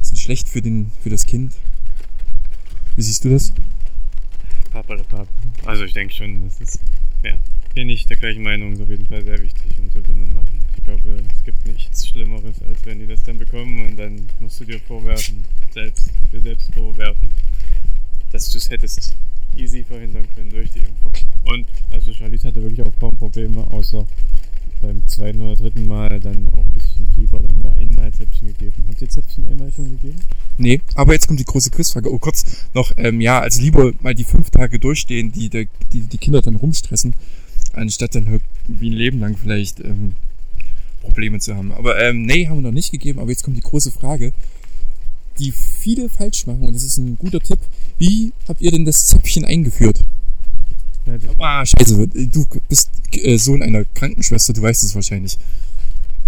sind 0.01 0.19
schlecht 0.19 0.47
für, 0.47 0.62
den, 0.62 0.91
für 1.01 1.09
das 1.09 1.25
Kind. 1.25 1.53
Wie 2.95 3.01
siehst 3.01 3.25
du 3.25 3.29
das? 3.29 3.53
Also 5.65 5.83
ich 5.86 5.93
denke 5.93 6.13
schon, 6.13 6.43
das 6.43 6.62
ist, 6.62 6.79
ja, 7.24 7.33
bin 7.74 7.89
ich 7.89 8.05
der 8.05 8.17
gleichen 8.17 8.43
Meinung, 8.43 8.74
ist 8.74 8.81
auf 8.81 8.89
jeden 8.89 9.07
Fall 9.07 9.24
sehr 9.24 9.41
wichtig 9.41 9.79
und 9.79 9.91
sollte 9.91 10.12
man 10.13 10.33
machen. 10.33 10.56
Glaube, 10.88 11.22
es 11.36 11.44
gibt 11.44 11.67
nichts 11.67 12.08
Schlimmeres, 12.08 12.62
als 12.65 12.86
wenn 12.86 13.00
die 13.00 13.08
das 13.08 13.22
dann 13.24 13.38
bekommen 13.38 13.86
und 13.86 13.98
dann 13.98 14.25
musst 14.39 14.62
du 14.62 14.63
dir 14.63 14.79
vorwerfen, 14.79 15.44
selbst, 15.74 16.10
dir 16.32 16.39
selbst 16.39 16.74
vorwerfen, 16.74 17.29
dass 18.32 18.50
du 18.50 18.58
es 18.58 18.70
hättest 18.70 19.13
easy 19.58 19.84
verhindern 19.84 20.25
können 20.34 20.50
durch 20.50 20.72
die 20.72 20.79
Impfung. 20.79 21.12
Und 21.44 21.65
also 21.91 22.13
Charlize 22.13 22.48
hatte 22.48 22.62
wirklich 22.62 22.82
auch 22.84 22.96
kaum 23.01 23.17
Probleme, 23.17 23.67
außer 23.70 24.08
beim 24.82 25.06
zweiten 25.08 25.41
oder 25.41 25.58
dritten 25.58 25.86
Mal 25.88 26.22
dann 26.22 26.48
auch 26.53 26.65
ein 26.65 26.74
bisschen 26.74 27.06
Fieber. 27.13 27.39
Da 27.39 27.50
haben 27.50 27.63
wir 27.63 27.72
einmal 27.75 28.13
Zäpfchen 28.13 28.48
gegeben. 28.48 28.86
Habt 28.88 29.01
ihr 29.01 29.10
Zäpfchen 29.10 29.46
einmal 29.46 29.70
schon 29.74 29.89
gegeben? 29.89 30.22
Nee, 30.58 30.79
aber 30.96 31.12
jetzt 31.12 31.27
kommt 31.27 31.41
die 31.41 31.46
große 31.46 31.70
Quizfrage. 31.70 32.10
Oh, 32.13 32.17
kurz 32.17 32.65
noch, 32.74 32.94
ähm, 32.96 33.20
ja, 33.20 33.41
also 33.41 33.62
lieber 33.62 33.91
mal 34.00 34.15
die 34.15 34.24
fünf 34.24 34.51
Tage 34.51 34.79
durchstehen, 34.79 35.34
die 35.34 35.50
der, 35.50 35.65
die, 35.91 36.01
die 36.01 36.17
Kinder 36.17 36.41
dann 36.41 36.56
rumstressen, 36.56 37.13
anstatt 37.74 38.15
dann 38.15 38.39
irgendwie 38.67 38.89
ein 38.89 38.94
Leben 38.94 39.20
lang 39.20 39.36
vielleicht 39.36 39.82
ähm, 39.82 40.15
Probleme 41.07 41.39
zu 41.39 41.55
haben. 41.55 41.71
Aber 41.71 41.99
ähm, 42.01 42.23
nee, 42.23 42.47
haben 42.47 42.57
wir 42.57 42.61
noch 42.61 42.71
nicht 42.71 42.91
gegeben. 42.91 43.19
Aber 43.19 43.29
jetzt 43.29 43.43
kommt 43.43 43.57
die 43.57 43.61
große 43.61 43.91
Frage, 43.91 44.31
die 45.39 45.51
viele 45.51 46.09
falsch 46.09 46.45
machen. 46.45 46.63
Und 46.63 46.75
das 46.75 46.83
ist 46.83 46.97
ein 46.97 47.17
guter 47.17 47.39
Tipp. 47.39 47.59
Wie 47.97 48.31
habt 48.47 48.61
ihr 48.61 48.71
denn 48.71 48.85
das 48.85 49.05
Zäpfchen 49.07 49.45
eingeführt? 49.45 50.01
Ja, 51.05 51.13
Ah, 51.39 51.65
scheiße, 51.65 52.07
du 52.07 52.45
bist 52.67 52.89
äh, 53.13 53.37
Sohn 53.37 53.63
einer 53.63 53.85
Krankenschwester, 53.85 54.51
du 54.53 54.61
weißt 54.61 54.83
es 54.83 54.93
wahrscheinlich. 54.93 55.37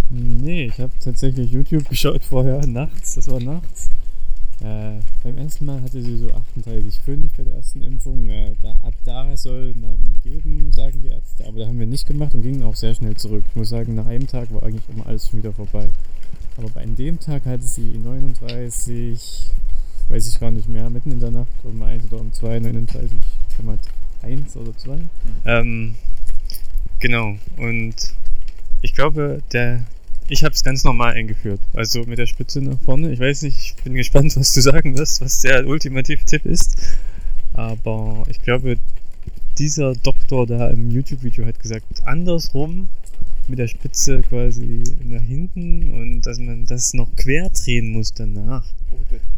Nee, 0.09 0.65
ich 0.67 0.79
habe 0.79 0.91
tatsächlich 1.03 1.51
YouTube 1.51 1.87
geschaut 1.89 2.23
vorher, 2.23 2.65
nachts, 2.65 3.15
das 3.15 3.27
war 3.27 3.39
nachts. 3.41 3.88
Äh, 4.61 4.99
beim 5.23 5.37
ersten 5.37 5.65
Mal 5.65 5.81
hatte 5.81 6.01
sie 6.01 6.17
so 6.17 6.27
38,5 6.27 7.29
bei 7.37 7.43
der 7.43 7.53
ersten 7.53 7.81
Impfung. 7.81 8.27
Äh, 8.29 8.53
da, 8.61 8.71
ab 8.83 8.93
da 9.05 9.37
soll 9.37 9.73
man 9.79 9.97
geben, 10.23 10.71
sagen 10.73 11.01
die 11.01 11.09
Ärzte. 11.09 11.47
Aber 11.47 11.59
da 11.59 11.67
haben 11.67 11.79
wir 11.79 11.85
nicht 11.85 12.05
gemacht 12.05 12.33
und 12.33 12.41
gingen 12.41 12.63
auch 12.63 12.75
sehr 12.75 12.93
schnell 12.93 13.15
zurück. 13.15 13.43
Ich 13.49 13.55
muss 13.55 13.69
sagen, 13.69 13.95
nach 13.95 14.05
einem 14.05 14.27
Tag 14.27 14.53
war 14.53 14.63
eigentlich 14.63 14.83
immer 14.89 15.07
alles 15.07 15.29
schon 15.29 15.39
wieder 15.39 15.53
vorbei. 15.53 15.89
Aber 16.57 16.69
bei 16.69 16.85
dem 16.85 17.19
Tag 17.19 17.45
hatte 17.45 17.63
sie 17.63 17.97
39, 18.03 19.49
weiß 20.09 20.27
ich 20.27 20.39
gar 20.39 20.51
nicht 20.51 20.67
mehr, 20.67 20.89
mitten 20.89 21.11
in 21.11 21.19
der 21.19 21.31
Nacht, 21.31 21.51
um 21.63 21.81
1 21.81 22.11
oder 22.11 22.19
um 22.19 22.33
2, 22.33 22.59
39, 22.59 23.11
kann 23.55 23.65
man 23.65 23.79
1 24.23 24.57
oder 24.57 24.75
2. 24.75 24.97
Ähm, 25.45 25.95
genau, 26.99 27.35
und 27.55 27.95
ich 28.81 28.93
glaube, 28.93 29.41
der, 29.53 29.85
ich 30.29 30.43
habe 30.43 30.53
es 30.53 30.63
ganz 30.63 30.83
normal 30.83 31.13
eingeführt. 31.13 31.61
Also 31.73 32.03
mit 32.03 32.19
der 32.19 32.27
Spitze 32.27 32.61
nach 32.61 32.79
vorne. 32.81 33.11
Ich 33.11 33.19
weiß 33.19 33.41
nicht, 33.43 33.57
ich 33.59 33.83
bin 33.83 33.93
gespannt, 33.95 34.35
was 34.35 34.53
du 34.53 34.61
sagen 34.61 34.97
wirst, 34.97 35.21
was 35.21 35.41
der 35.41 35.67
ultimative 35.67 36.23
Tipp 36.25 36.45
ist. 36.45 36.77
Aber 37.53 38.23
ich 38.29 38.41
glaube, 38.41 38.77
dieser 39.57 39.93
Doktor 39.93 40.47
da 40.47 40.69
im 40.69 40.91
YouTube-Video 40.91 41.45
hat 41.45 41.59
gesagt, 41.59 41.85
andersrum 42.05 42.87
mit 43.47 43.59
der 43.59 43.67
Spitze 43.67 44.21
quasi 44.21 44.83
nach 45.03 45.21
hinten 45.21 45.91
und 45.99 46.21
dass 46.21 46.37
man 46.37 46.65
das 46.65 46.93
noch 46.93 47.13
quer 47.15 47.49
drehen 47.49 47.91
muss 47.91 48.13
danach, 48.13 48.63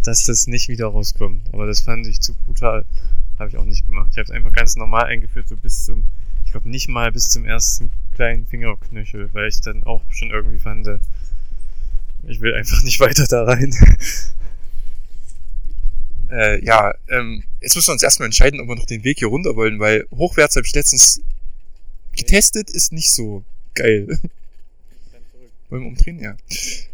dass 0.03 0.25
das 0.25 0.47
nicht 0.47 0.67
wieder 0.67 0.87
rauskommt. 0.87 1.41
Aber 1.53 1.65
das 1.65 1.81
fand 1.81 2.05
ich 2.07 2.19
zu 2.19 2.35
brutal. 2.45 2.85
Habe 3.39 3.49
ich 3.49 3.57
auch 3.57 3.65
nicht 3.65 3.87
gemacht. 3.87 4.09
Ich 4.11 4.17
habe 4.17 4.25
es 4.25 4.31
einfach 4.31 4.51
ganz 4.51 4.75
normal 4.75 5.05
eingeführt, 5.05 5.47
so 5.47 5.55
bis 5.55 5.85
zum, 5.85 6.03
ich 6.51 6.53
glaube 6.53 6.69
nicht 6.69 6.89
mal 6.89 7.13
bis 7.13 7.29
zum 7.29 7.45
ersten 7.45 7.91
kleinen 8.13 8.45
Fingerknöchel, 8.45 9.29
weil 9.31 9.47
ich 9.47 9.61
dann 9.61 9.85
auch 9.85 10.03
schon 10.11 10.31
irgendwie 10.31 10.59
fand, 10.59 10.85
äh, 10.85 10.99
ich 12.27 12.41
will 12.41 12.53
einfach 12.53 12.83
nicht 12.83 12.99
weiter 12.99 13.25
da 13.25 13.45
rein. 13.45 13.73
Äh, 16.29 16.63
ja, 16.63 16.93
ähm, 17.09 17.43
jetzt 17.59 17.75
müssen 17.75 17.89
wir 17.89 17.93
uns 17.93 18.03
erstmal 18.03 18.27
entscheiden, 18.27 18.61
ob 18.61 18.67
wir 18.69 18.75
noch 18.75 18.85
den 18.85 19.03
Weg 19.03 19.19
hier 19.19 19.27
runter 19.27 19.57
wollen, 19.57 19.81
weil 19.81 20.07
hochwärts 20.11 20.55
habe 20.55 20.65
ich 20.65 20.73
letztens 20.73 21.21
getestet, 22.15 22.69
ist 22.69 22.93
nicht 22.93 23.11
so 23.11 23.43
geil. 23.73 24.07
Wollen 25.69 25.81
wir 25.81 25.87
umdrehen? 25.89 26.19
Ja. 26.21 26.37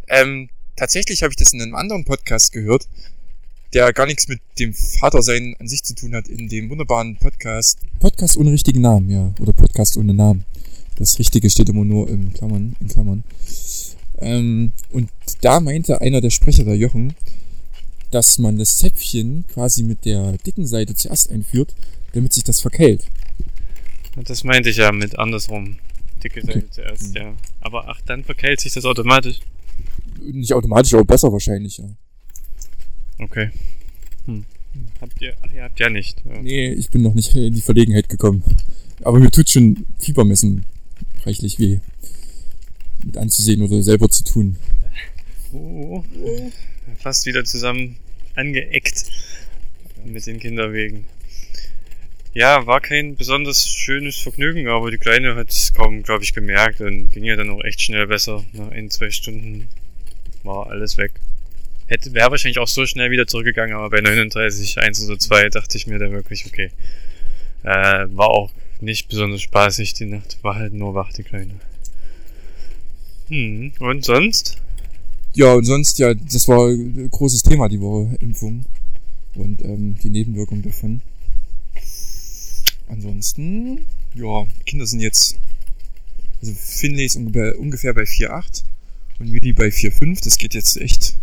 Ähm, 0.07 0.49
tatsächlich 0.75 1.21
habe 1.21 1.33
ich 1.33 1.35
das 1.35 1.53
in 1.53 1.61
einem 1.61 1.75
anderen 1.75 2.03
Podcast 2.03 2.51
gehört, 2.51 2.87
der 3.73 3.91
gar 3.93 4.05
nichts 4.05 4.27
mit 4.27 4.39
dem 4.59 4.73
Vatersein 4.73 5.55
an 5.59 5.67
sich 5.67 5.83
zu 5.83 5.93
tun 5.95 6.15
hat, 6.15 6.27
in 6.27 6.47
dem 6.47 6.69
wunderbaren 6.69 7.17
Podcast. 7.17 7.79
Podcast 7.99 8.37
ohne 8.37 8.51
richtigen 8.51 8.81
Namen, 8.81 9.09
ja. 9.09 9.33
Oder 9.39 9.53
Podcast 9.53 9.97
ohne 9.97 10.13
Namen. 10.13 10.45
Das 10.97 11.19
Richtige 11.19 11.49
steht 11.49 11.69
immer 11.69 11.85
nur 11.85 12.09
in 12.09 12.33
Klammern, 12.33 12.75
in 12.79 12.87
Klammern. 12.87 13.23
Ähm, 14.19 14.71
und 14.91 15.09
da 15.41 15.59
meinte 15.59 16.01
einer 16.01 16.21
der 16.21 16.31
Sprecher, 16.31 16.63
der 16.63 16.75
Jochen, 16.75 17.13
dass 18.11 18.39
man 18.39 18.57
das 18.57 18.77
Zäpfchen 18.77 19.45
quasi 19.53 19.83
mit 19.83 20.05
der 20.05 20.33
dicken 20.39 20.65
Seite 20.65 20.95
zuerst 20.95 21.29
einführt, 21.29 21.75
damit 22.13 22.33
sich 22.33 22.43
das 22.43 22.61
verkeilt. 22.61 23.05
Das 24.25 24.43
meinte 24.43 24.69
ich 24.69 24.77
ja 24.77 24.91
mit 24.91 25.19
andersrum. 25.19 25.77
Dicke 26.23 26.41
Seite 26.41 26.59
Okay. 26.59 26.67
zuerst, 26.71 27.09
Mhm. 27.09 27.15
ja. 27.15 27.33
Aber 27.61 27.87
ach, 27.89 28.01
dann 28.07 28.23
verkeilt 28.23 28.59
sich 28.59 28.73
das 28.73 28.85
automatisch. 28.85 29.39
Nicht 30.23 30.53
automatisch, 30.53 30.93
aber 30.95 31.05
besser 31.05 31.31
wahrscheinlich, 31.31 31.77
ja. 31.77 31.85
Okay. 33.19 33.49
Hm. 34.25 34.45
Habt 35.01 35.21
ihr, 35.21 35.35
ach, 35.41 35.51
ihr 35.51 35.63
habt 35.63 35.79
ja 35.79 35.89
nicht. 35.89 36.21
Ja. 36.25 36.41
Nee, 36.41 36.73
ich 36.73 36.89
bin 36.89 37.01
noch 37.01 37.13
nicht 37.13 37.35
in 37.35 37.53
die 37.53 37.61
Verlegenheit 37.61 38.09
gekommen. 38.09 38.43
Aber 39.01 39.19
mir 39.19 39.31
tut 39.31 39.49
schon 39.49 39.85
Fiebermessen 39.99 40.65
reichlich 41.25 41.59
weh. 41.59 41.79
Mit 43.03 43.17
anzusehen 43.17 43.61
oder 43.61 43.81
selber 43.83 44.09
zu 44.09 44.23
tun. 44.23 44.57
Oh, 45.53 46.03
fast 46.99 47.25
wieder 47.25 47.45
zusammen 47.45 47.97
angeeckt 48.35 49.05
mit 50.05 50.25
den 50.25 50.39
Kinderwegen. 50.39 51.05
Ja, 52.33 52.67
war 52.67 52.81
kein 52.81 53.15
besonders 53.15 53.67
schönes 53.67 54.17
Vergnügen, 54.17 54.67
aber 54.67 54.91
die 54.91 54.97
Kleine 54.97 55.35
hat 55.35 55.49
es 55.49 55.73
kaum, 55.73 56.03
glaube 56.03 56.23
ich, 56.23 56.33
gemerkt 56.33 56.81
und 56.81 57.11
ging 57.11 57.23
ja 57.23 57.35
dann 57.35 57.49
auch 57.49 57.63
echt 57.63 57.81
schnell 57.81 58.07
besser. 58.07 58.43
Nach 58.53 58.69
ein, 58.69 58.91
zwei 58.91 59.09
Stunden 59.09 59.67
war 60.43 60.69
alles 60.69 60.97
weg. 60.97 61.13
Hätte, 61.87 62.13
wäre 62.13 62.31
wahrscheinlich 62.31 62.59
auch 62.59 62.67
so 62.67 62.85
schnell 62.85 63.11
wieder 63.11 63.27
zurückgegangen, 63.27 63.75
aber 63.75 63.89
bei 63.89 64.01
39, 64.01 64.79
1 64.79 65.05
oder 65.05 65.17
2 65.17 65.49
dachte 65.49 65.77
ich 65.77 65.87
mir 65.87 65.99
dann 65.99 66.11
wirklich, 66.11 66.45
okay. 66.45 66.69
Äh, 67.63 68.05
war 68.15 68.29
auch 68.29 68.51
nicht 68.81 69.07
besonders 69.07 69.41
spaßig 69.41 69.93
die 69.93 70.05
Nacht, 70.05 70.37
war 70.41 70.55
halt 70.55 70.73
nur 70.73 70.93
wach, 70.93 71.11
die 71.13 71.23
Kleine. 71.23 71.53
Hm, 73.29 73.71
und 73.79 74.05
sonst? 74.05 74.57
Ja, 75.33 75.53
und 75.53 75.65
sonst, 75.65 75.99
ja, 75.99 76.13
das 76.13 76.47
war 76.47 76.67
ein 76.67 77.09
großes 77.09 77.43
Thema 77.43 77.69
die 77.69 77.79
Woche, 77.79 78.15
Impfung. 78.21 78.65
Und 79.35 79.61
ähm, 79.61 79.95
die 80.01 80.09
Nebenwirkung 80.09 80.63
davon. 80.63 81.01
Ansonsten, 82.89 83.85
ja, 84.15 84.47
Kinder 84.65 84.87
sind 84.87 85.01
jetzt, 85.01 85.37
also 86.41 86.53
Finlay 86.53 87.05
ist 87.05 87.17
ungefähr, 87.17 87.59
ungefähr 87.59 87.93
bei 87.93 88.03
4,8 88.03 88.63
und 89.19 89.31
Willi 89.31 89.53
bei 89.53 89.67
4,5. 89.67 90.23
Das 90.23 90.37
geht 90.37 90.53
jetzt 90.53 90.77
echt 90.77 91.17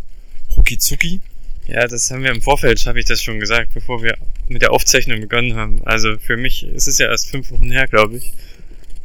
rucki 0.57 0.79
zucki. 0.79 1.21
Ja, 1.67 1.87
das 1.87 2.11
haben 2.11 2.23
wir 2.23 2.31
im 2.31 2.43
Vorfeld, 2.43 2.85
habe 2.87 3.01
ich 3.01 3.07
das 3.07 3.23
schon 3.23 3.41
gesagt, 3.41 3.73
bevor 3.73 4.03
wir 4.03 4.17
mit 4.49 4.63
der 4.63 4.73
Aufzeichnung 4.73 5.21
begonnen 5.21 5.55
haben. 5.55 5.83
Also 5.85 6.19
für 6.19 6.37
mich 6.37 6.65
ist 6.65 6.89
es 6.89 6.99
ja 6.99 7.09
erst 7.09 7.31
fünf 7.31 7.51
Wochen 7.51 7.71
her, 7.71 7.87
glaube 7.87 8.19
ich. 8.19 8.33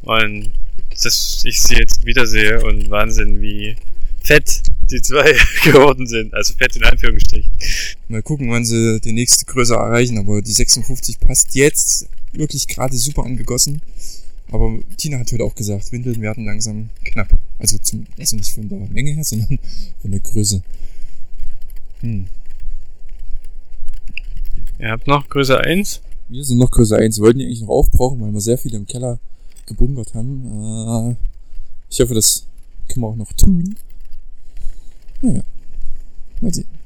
Und 0.02 0.52
dass 1.04 1.44
ich 1.46 1.62
sie 1.62 1.76
jetzt 1.76 2.06
wiedersehe 2.06 2.62
und 2.62 2.90
Wahnsinn, 2.90 3.42
wie 3.42 3.76
fett 4.22 4.62
die 4.92 5.02
zwei 5.02 5.34
geworden 5.64 6.08
sind. 6.08 6.34
Also 6.34 6.54
fett 6.56 6.76
in 6.76 6.84
Anführungsstrichen. 6.84 7.52
Mal 8.10 8.22
gucken, 8.22 8.50
wann 8.50 8.66
sie 8.66 9.00
die 9.00 9.14
nächste 9.14 9.46
Größe 9.46 9.76
erreichen. 9.76 10.18
Aber 10.18 10.42
die 10.42 10.52
56 10.52 11.20
passt 11.20 11.56
jetzt 11.56 12.08
wirklich 12.34 12.68
gerade 12.68 12.98
super 12.98 13.24
angegossen. 13.24 13.82
Aber 14.52 14.80
Tina 14.98 15.20
hat 15.20 15.32
heute 15.32 15.44
auch 15.44 15.56
gesagt, 15.56 15.92
Windeln 15.92 16.22
werden 16.22 16.46
langsam 16.46 16.90
knapp. 17.06 17.40
Also, 17.60 17.78
zum, 17.78 18.08
also 18.18 18.36
nicht 18.36 18.52
von 18.52 18.68
der 18.68 18.80
Menge 18.90 19.12
her, 19.12 19.24
sondern 19.24 19.60
von 20.02 20.12
der 20.12 20.20
Größe. 20.20 20.64
Hm. 22.02 22.28
Ihr 24.80 24.92
habt 24.92 25.08
noch 25.08 25.28
Größe 25.28 25.60
1? 25.60 26.02
Wir 26.30 26.44
sind 26.44 26.58
noch 26.58 26.72
Größe 26.72 26.98
1. 26.98 27.18
Wir 27.18 27.24
wollten 27.24 27.40
die 27.40 27.46
eigentlich 27.46 27.62
noch 27.62 27.70
aufbrauchen, 27.70 28.22
weil 28.22 28.32
wir 28.32 28.40
sehr 28.40 28.58
viel 28.58 28.74
im 28.74 28.86
Keller 28.86 29.20
gebunkert 29.66 30.14
haben. 30.14 31.12
Äh, 31.12 31.16
ich 31.90 32.00
hoffe, 32.00 32.14
das 32.14 32.48
können 32.88 33.04
wir 33.04 33.10
auch 33.10 33.16
noch 33.16 33.34
tun. 33.34 33.76
Naja. 35.22 35.44
Mal 36.40 36.54
sehen. 36.54 36.79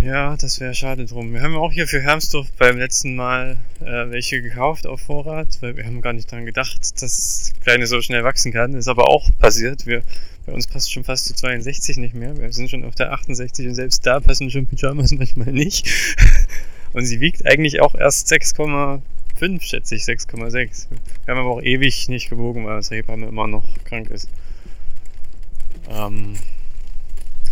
Ja, 0.00 0.36
das 0.36 0.60
wäre 0.60 0.74
schade 0.74 1.06
drum. 1.06 1.32
Wir 1.32 1.42
haben 1.42 1.56
auch 1.56 1.72
hier 1.72 1.88
für 1.88 2.00
Hermsdorf 2.00 2.46
beim 2.56 2.78
letzten 2.78 3.16
Mal 3.16 3.56
äh, 3.80 4.08
welche 4.10 4.40
gekauft 4.40 4.86
auf 4.86 5.00
Vorrat, 5.00 5.48
weil 5.60 5.76
wir 5.76 5.84
haben 5.84 6.02
gar 6.02 6.12
nicht 6.12 6.30
dran 6.30 6.46
gedacht, 6.46 6.78
dass 6.80 6.94
das 6.94 7.52
Kleine 7.64 7.84
so 7.88 8.00
schnell 8.00 8.22
wachsen 8.22 8.52
kann. 8.52 8.74
Ist 8.74 8.86
aber 8.86 9.08
auch 9.08 9.28
passiert. 9.40 9.86
Wir, 9.86 10.02
bei 10.46 10.52
uns 10.52 10.68
passt 10.68 10.92
schon 10.92 11.02
fast 11.02 11.28
die 11.28 11.34
62 11.34 11.96
nicht 11.96 12.14
mehr. 12.14 12.38
Wir 12.38 12.52
sind 12.52 12.70
schon 12.70 12.84
auf 12.84 12.94
der 12.94 13.12
68 13.12 13.66
und 13.66 13.74
selbst 13.74 14.06
da 14.06 14.20
passen 14.20 14.50
schon 14.50 14.68
Pyjamas 14.68 15.10
manchmal 15.18 15.52
nicht. 15.52 15.90
Und 16.92 17.04
sie 17.04 17.18
wiegt 17.18 17.44
eigentlich 17.44 17.80
auch 17.80 17.96
erst 17.96 18.32
6,5, 18.32 19.62
schätze 19.62 19.96
ich, 19.96 20.04
6,6. 20.04 20.86
Wir 21.24 21.34
haben 21.34 21.40
aber 21.40 21.50
auch 21.50 21.62
ewig 21.62 22.08
nicht 22.08 22.30
gewogen, 22.30 22.64
weil 22.66 22.76
das 22.76 22.92
Hebamme 22.92 23.26
immer 23.26 23.48
noch 23.48 23.66
krank 23.84 24.10
ist. 24.10 24.28
Ähm, 25.90 26.34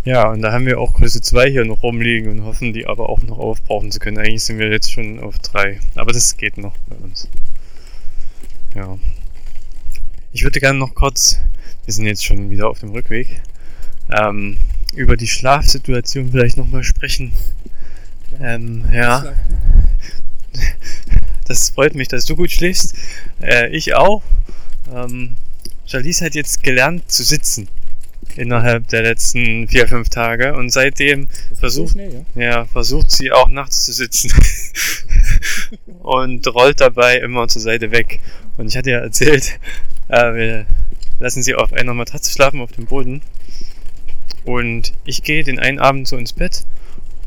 ja, 0.07 0.31
und 0.31 0.41
da 0.41 0.53
haben 0.53 0.67
wir 0.67 0.79
auch 0.79 0.95
Größe 0.95 1.21
2 1.21 1.51
hier 1.51 1.65
noch 1.65 1.83
rumliegen 1.83 2.31
und 2.31 2.45
hoffen, 2.45 2.73
die 2.73 2.87
aber 2.87 3.09
auch 3.09 3.23
noch 3.23 3.39
aufbrauchen 3.39 3.91
zu 3.91 3.99
können. 3.99 4.19
Eigentlich 4.19 4.45
sind 4.45 4.61
wir 4.61 4.71
jetzt 4.71 4.93
schon 4.93 5.19
auf 5.19 5.37
3, 5.41 5.81
aber 5.97 6.13
das 6.13 6.37
geht 6.37 6.59
noch 6.59 6.77
bei 6.89 6.95
uns. 6.95 7.29
Ja. 8.77 8.97
Ich 10.33 10.45
würde 10.45 10.61
gerne 10.61 10.79
noch 10.79 10.95
kurz, 10.95 11.41
wir 11.87 11.93
sind 11.93 12.07
jetzt 12.07 12.25
schon 12.25 12.51
wieder 12.51 12.69
auf 12.69 12.79
dem 12.79 12.91
Rückweg, 12.91 13.43
ähm, 14.09 14.59
über 14.95 15.17
die 15.17 15.27
Schlafsituation 15.27 16.31
vielleicht 16.31 16.57
nochmal 16.57 16.85
sprechen. 16.85 17.33
Ähm, 18.41 18.85
ja. 18.93 19.35
Das 21.49 21.71
freut 21.71 21.97
mich, 21.97 22.07
dass 22.07 22.27
du 22.27 22.37
gut 22.37 22.53
schläfst. 22.53 22.95
Äh, 23.41 23.71
ich 23.71 23.95
auch. 23.95 24.23
Ähm, 24.95 25.35
Jalice 25.87 26.23
hat 26.23 26.35
jetzt 26.37 26.63
gelernt 26.63 27.11
zu 27.11 27.25
sitzen 27.25 27.69
innerhalb 28.39 28.89
der 28.89 29.03
letzten 29.03 29.69
vier, 29.69 29.89
fünf 29.89 30.09
Tage 30.09 30.55
und 30.55 30.71
seitdem 30.71 31.29
versucht, 31.59 31.93
schnell, 31.93 32.25
ja? 32.35 32.43
ja, 32.43 32.65
versucht 32.65 33.11
sie 33.11 33.33
auch 33.33 33.49
nachts 33.49 33.85
zu 33.85 33.93
sitzen 33.93 34.33
und 36.01 36.47
rollt 36.55 36.81
dabei 36.81 37.19
immer 37.19 37.49
zur 37.49 37.63
Seite 37.63 37.91
weg. 37.91 38.21
Und 38.57 38.69
ich 38.69 38.77
hatte 38.77 38.91
ja 38.91 38.99
erzählt, 38.99 39.59
äh, 40.09 40.35
wir 40.35 40.67
lassen 41.19 41.43
sie 41.43 41.55
auf 41.55 41.73
einer 41.73 41.95
Matratze 41.95 42.31
schlafen 42.31 42.61
auf 42.61 42.73
dem 42.73 42.87
Boden 42.87 43.23
und 44.45 44.93
ich 45.05 45.23
gehe 45.23 45.45
den 45.45 45.59
einen 45.59 45.79
Abend 45.79 46.07
so 46.07 46.17
ins 46.17 46.33
Bett 46.33 46.65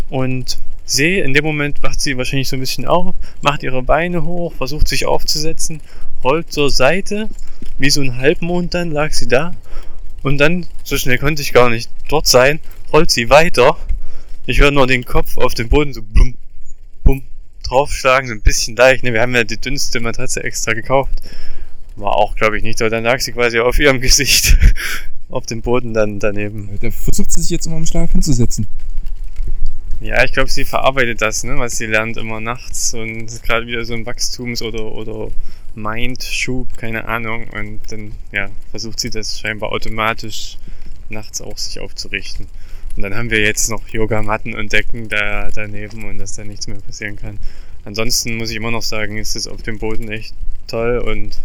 und 0.10 0.60
sehe, 0.86 1.24
in 1.24 1.34
dem 1.34 1.44
Moment 1.44 1.84
wacht 1.84 2.02
sie 2.02 2.18
wahrscheinlich 2.18 2.50
so 2.50 2.56
ein 2.56 2.62
bisschen 2.62 2.86
auf, 2.86 3.16
macht 3.42 3.62
ihre 3.64 3.84
Beine 3.84 4.24
hoch, 4.24 4.54
versucht 4.54 4.88
sich 4.88 5.06
aufzusetzen, 5.06 5.82
rollt 6.24 6.52
zur 6.52 6.70
Seite, 6.70 7.30
wie 7.78 7.90
so 7.90 8.02
ein 8.02 8.18
Halbmond 8.18 8.74
dann 8.74 8.92
lag 8.92 9.12
sie 9.12 9.28
da 9.28 9.56
und 10.24 10.38
dann, 10.38 10.68
so 10.84 10.98
schnell 10.98 11.18
konnte 11.18 11.42
ich 11.42 11.54
gar 11.54 11.70
nicht 11.70 11.90
dort 12.08 12.28
sein, 12.28 12.60
rollt 12.92 13.12
sie 13.12 13.30
weiter. 13.30 13.78
Ich 14.46 14.60
höre 14.60 14.72
nur 14.72 14.88
den 14.88 15.06
Kopf 15.06 15.38
auf 15.38 15.54
dem 15.54 15.70
Boden 15.70 15.94
so 15.94 16.02
blum, 16.02 16.36
bum, 17.04 17.24
draufschlagen, 17.64 18.28
so 18.28 18.34
ein 18.34 18.42
bisschen 18.42 18.76
leicht. 18.76 19.04
Ne? 19.04 19.14
Wir 19.14 19.22
haben 19.22 19.36
ja 19.36 19.44
die 19.44 19.58
dünnste 19.58 20.00
Matratze 20.00 20.44
extra 20.44 20.74
gekauft. 20.74 21.22
War 21.96 22.16
auch, 22.16 22.36
glaube 22.36 22.58
ich, 22.58 22.64
nicht, 22.64 22.82
aber 22.82 22.90
dann 22.90 23.04
lag 23.04 23.20
sie 23.20 23.32
quasi 23.32 23.60
auf 23.60 23.78
ihrem 23.80 24.02
Gesicht 24.02 24.58
auf 25.30 25.46
dem 25.46 25.62
Boden 25.62 25.94
dann 25.94 26.20
daneben. 26.20 26.78
Da 26.82 26.90
versucht 26.92 27.32
sie 27.32 27.42
sich 27.42 27.52
jetzt 27.52 27.68
immer 27.68 27.78
im 27.78 27.86
Schlaf 27.86 28.12
hinzusetzen. 28.12 28.68
Ja, 30.02 30.24
ich 30.24 30.32
glaube, 30.32 30.50
sie 30.50 30.64
verarbeitet 30.64 31.22
das, 31.22 31.44
ne, 31.44 31.58
was 31.58 31.78
sie 31.78 31.86
lernt 31.86 32.16
immer 32.16 32.40
nachts 32.40 32.94
und 32.94 33.44
gerade 33.44 33.68
wieder 33.68 33.84
so 33.84 33.94
ein 33.94 34.06
Wachstums- 34.06 34.62
oder, 34.62 34.94
oder 34.94 35.30
Mindschub, 35.82 36.78
keine 36.78 37.06
Ahnung. 37.06 37.48
Und 37.50 37.80
dann, 37.92 38.14
ja, 38.32 38.50
versucht 38.72 39.00
sie 39.00 39.10
das 39.10 39.40
scheinbar 39.40 39.72
automatisch 39.72 40.58
nachts 41.10 41.42
auch 41.42 41.58
sich 41.58 41.80
aufzurichten. 41.80 42.48
Und 42.96 43.04
dann 43.04 43.16
haben 43.16 43.30
wir 43.30 43.40
jetzt 43.40 43.70
noch 43.70 43.88
Yogamatten 43.90 44.56
und 44.56 44.74
Decken 44.74 45.10
da 45.10 45.50
daneben 45.52 46.06
und 46.06 46.18
dass 46.18 46.34
da 46.34 46.44
nichts 46.44 46.68
mehr 46.68 46.82
passieren 46.82 47.16
kann. 47.16 47.40
Ansonsten 47.86 48.36
muss 48.36 48.50
ich 48.50 48.58
immer 48.58 48.72
noch 48.72 48.82
sagen, 48.82 49.18
ist 49.18 49.36
es 49.36 49.48
auf 49.48 49.62
dem 49.62 49.80
Boden 49.80 50.12
echt 50.12 50.34
toll 50.68 51.00
und 51.00 51.40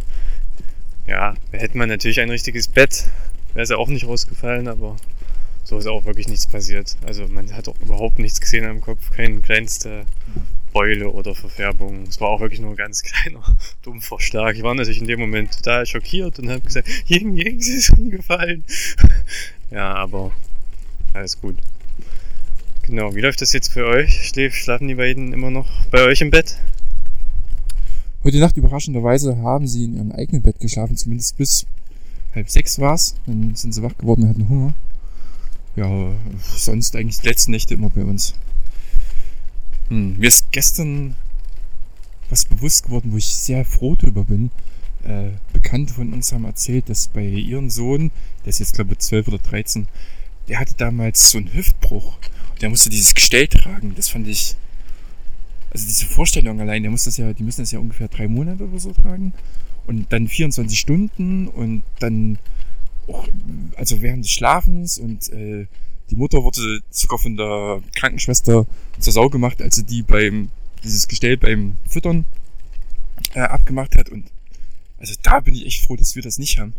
ja, 1.07 1.35
hätte 1.53 1.79
man 1.79 1.89
natürlich 1.89 2.21
ein 2.21 2.31
richtiges 2.31 2.69
Bett, 2.69 3.05
wäre 3.53 3.63
es 3.63 3.71
ja 3.71 3.77
auch 3.77 3.89
nicht 3.89 4.07
rausgefallen, 4.07 4.69
aber 4.69 4.97
so 5.63 5.79
ist 5.79 5.87
auch 5.87 6.05
wirklich 6.05 6.29
nichts 6.29 6.47
passiert. 6.47 6.97
Also 7.07 7.29
man 7.29 7.55
hat 7.55 7.69
auch 7.69 7.79
überhaupt 7.81 8.19
nichts 8.19 8.41
gesehen 8.41 8.65
am 8.65 8.81
Kopf, 8.81 9.11
kein 9.11 9.43
kleinste 9.43 10.05
Beule 10.75 11.09
oder 11.09 11.35
Verfärbung. 11.35 12.03
Es 12.03 12.21
war 12.21 12.29
auch 12.29 12.41
wirklich 12.41 12.61
nur 12.61 12.71
ein 12.71 12.77
ganz 12.77 13.03
kleiner 13.05 13.43
dumpfer 13.83 14.21
Schlag. 14.21 14.57
Ich 14.57 14.63
war 14.63 14.75
natürlich 14.75 15.01
in 15.01 15.07
dem 15.07 15.21
Moment 15.21 15.57
total 15.57 15.87
schockiert 15.87 16.39
und 16.39 16.51
habe 16.51 16.61
gesagt, 16.61 16.89
Jing, 17.07 17.37
Jing, 17.37 17.63
sie 17.63 17.77
ist 17.77 17.95
hingefallen. 17.95 18.65
ja, 19.71 19.95
aber 19.95 20.33
alles 21.15 21.41
gut. 21.41 21.57
Genau, 22.83 23.15
wie 23.15 23.21
läuft 23.21 23.41
das 23.41 23.55
jetzt 23.55 23.73
für 23.73 23.87
euch? 23.87 24.29
Schläf, 24.29 24.55
schlafen 24.55 24.89
die 24.89 24.97
beiden 24.97 25.33
immer 25.33 25.51
noch 25.51 25.87
bei 25.87 26.03
euch 26.03 26.21
im 26.21 26.31
Bett? 26.31 26.59
Heute 28.25 28.39
Nacht 28.39 28.57
überraschenderweise 28.57 29.39
haben 29.39 29.67
sie 29.67 29.85
in 29.85 29.97
ihrem 29.97 30.13
eigenen 30.13 30.43
Bett 30.43 30.59
geschlafen, 30.59 30.97
zumindest 30.97 31.37
bis 31.39 31.67
halb 32.35 32.51
sechs 32.51 32.79
war's. 32.79 33.15
Dann 33.27 33.55
sind 33.55 33.73
sie 33.73 33.83
wach 33.83 33.97
geworden 33.97 34.25
und 34.25 34.29
hatten 34.31 34.49
Hunger. 34.49 34.75
Ja, 35.77 36.13
sonst 36.57 36.97
eigentlich 36.97 37.21
die 37.21 37.29
letzten 37.29 37.53
Nächte 37.53 37.75
immer 37.75 37.91
bei 37.91 38.03
uns. 38.03 38.35
Hm, 39.89 40.17
mir 40.17 40.29
ist 40.29 40.51
gestern 40.53 41.17
was 42.31 42.45
bewusst 42.45 42.85
geworden, 42.85 43.13
wo 43.13 43.17
ich 43.17 43.35
sehr 43.35 43.65
froh 43.65 43.97
drüber 43.97 44.25
bin. 44.25 44.51
Äh, 45.05 45.31
Bekannte 45.53 45.93
von 45.93 46.13
uns 46.13 46.33
haben 46.33 46.45
erzählt, 46.45 46.89
dass 46.89 47.09
bei 47.09 47.25
ihrem 47.25 47.69
Sohn, 47.69 48.11
der 48.45 48.51
ist 48.51 48.61
jetzt 48.61 48.75
glaube 48.75 48.95
ich 48.95 49.01
12 49.01 49.29
oder 49.29 49.39
13, 49.39 49.89
der 50.49 50.59
hatte 50.59 50.75
damals 50.77 51.31
so 51.31 51.39
einen 51.39 51.53
Hüftbruch. 51.53 52.19
Der 52.61 52.71
musste 52.71 52.91
dieses 52.91 53.15
Gestell 53.15 53.47
tragen. 53.47 53.95
Das 53.97 54.09
fand 54.09 54.27
ich, 54.27 54.57
also 55.71 55.87
diese 55.87 56.07
Vorstellung 56.07 56.61
allein, 56.61 56.83
der 56.83 56.91
muss 56.91 57.05
das 57.05 57.17
ja, 57.17 57.33
die 57.33 57.43
müssen 57.43 57.63
das 57.63 57.73
ja 57.73 57.79
ungefähr 57.79 58.09
drei 58.09 58.29
Monate 58.29 58.65
oder 58.65 58.79
so 58.79 58.93
tragen. 58.93 59.33
Und 59.87 60.13
dann 60.13 60.29
24 60.29 60.79
Stunden 60.79 61.49
und 61.49 61.83
dann 61.99 62.39
auch, 63.07 63.29
also 63.77 64.01
während 64.01 64.25
des 64.25 64.33
Schlafens 64.33 64.99
und 64.99 65.31
äh, 65.31 65.67
die 66.11 66.17
Mutter 66.17 66.43
wurde 66.43 66.81
sogar 66.91 67.19
von 67.19 67.37
der 67.37 67.83
Krankenschwester 67.95 68.67
zur 68.99 69.13
Sau 69.13 69.29
gemacht, 69.29 69.63
als 69.63 69.77
sie 69.77 69.85
die 69.85 70.03
beim, 70.03 70.51
dieses 70.83 71.09
Gestell 71.09 71.37
beim 71.37 71.77
Füttern 71.89 72.25
äh, 73.35 73.41
abgemacht 73.41 73.97
hat. 73.97 74.09
Und 74.09 74.27
also 74.99 75.15
da 75.23 75.41
bin 75.41 75.55
ich 75.55 75.67
echt 75.67 75.85
froh, 75.85 75.97
dass 75.97 76.15
wir 76.15 76.23
das 76.23 76.39
nicht 76.39 76.59
haben. 76.59 76.75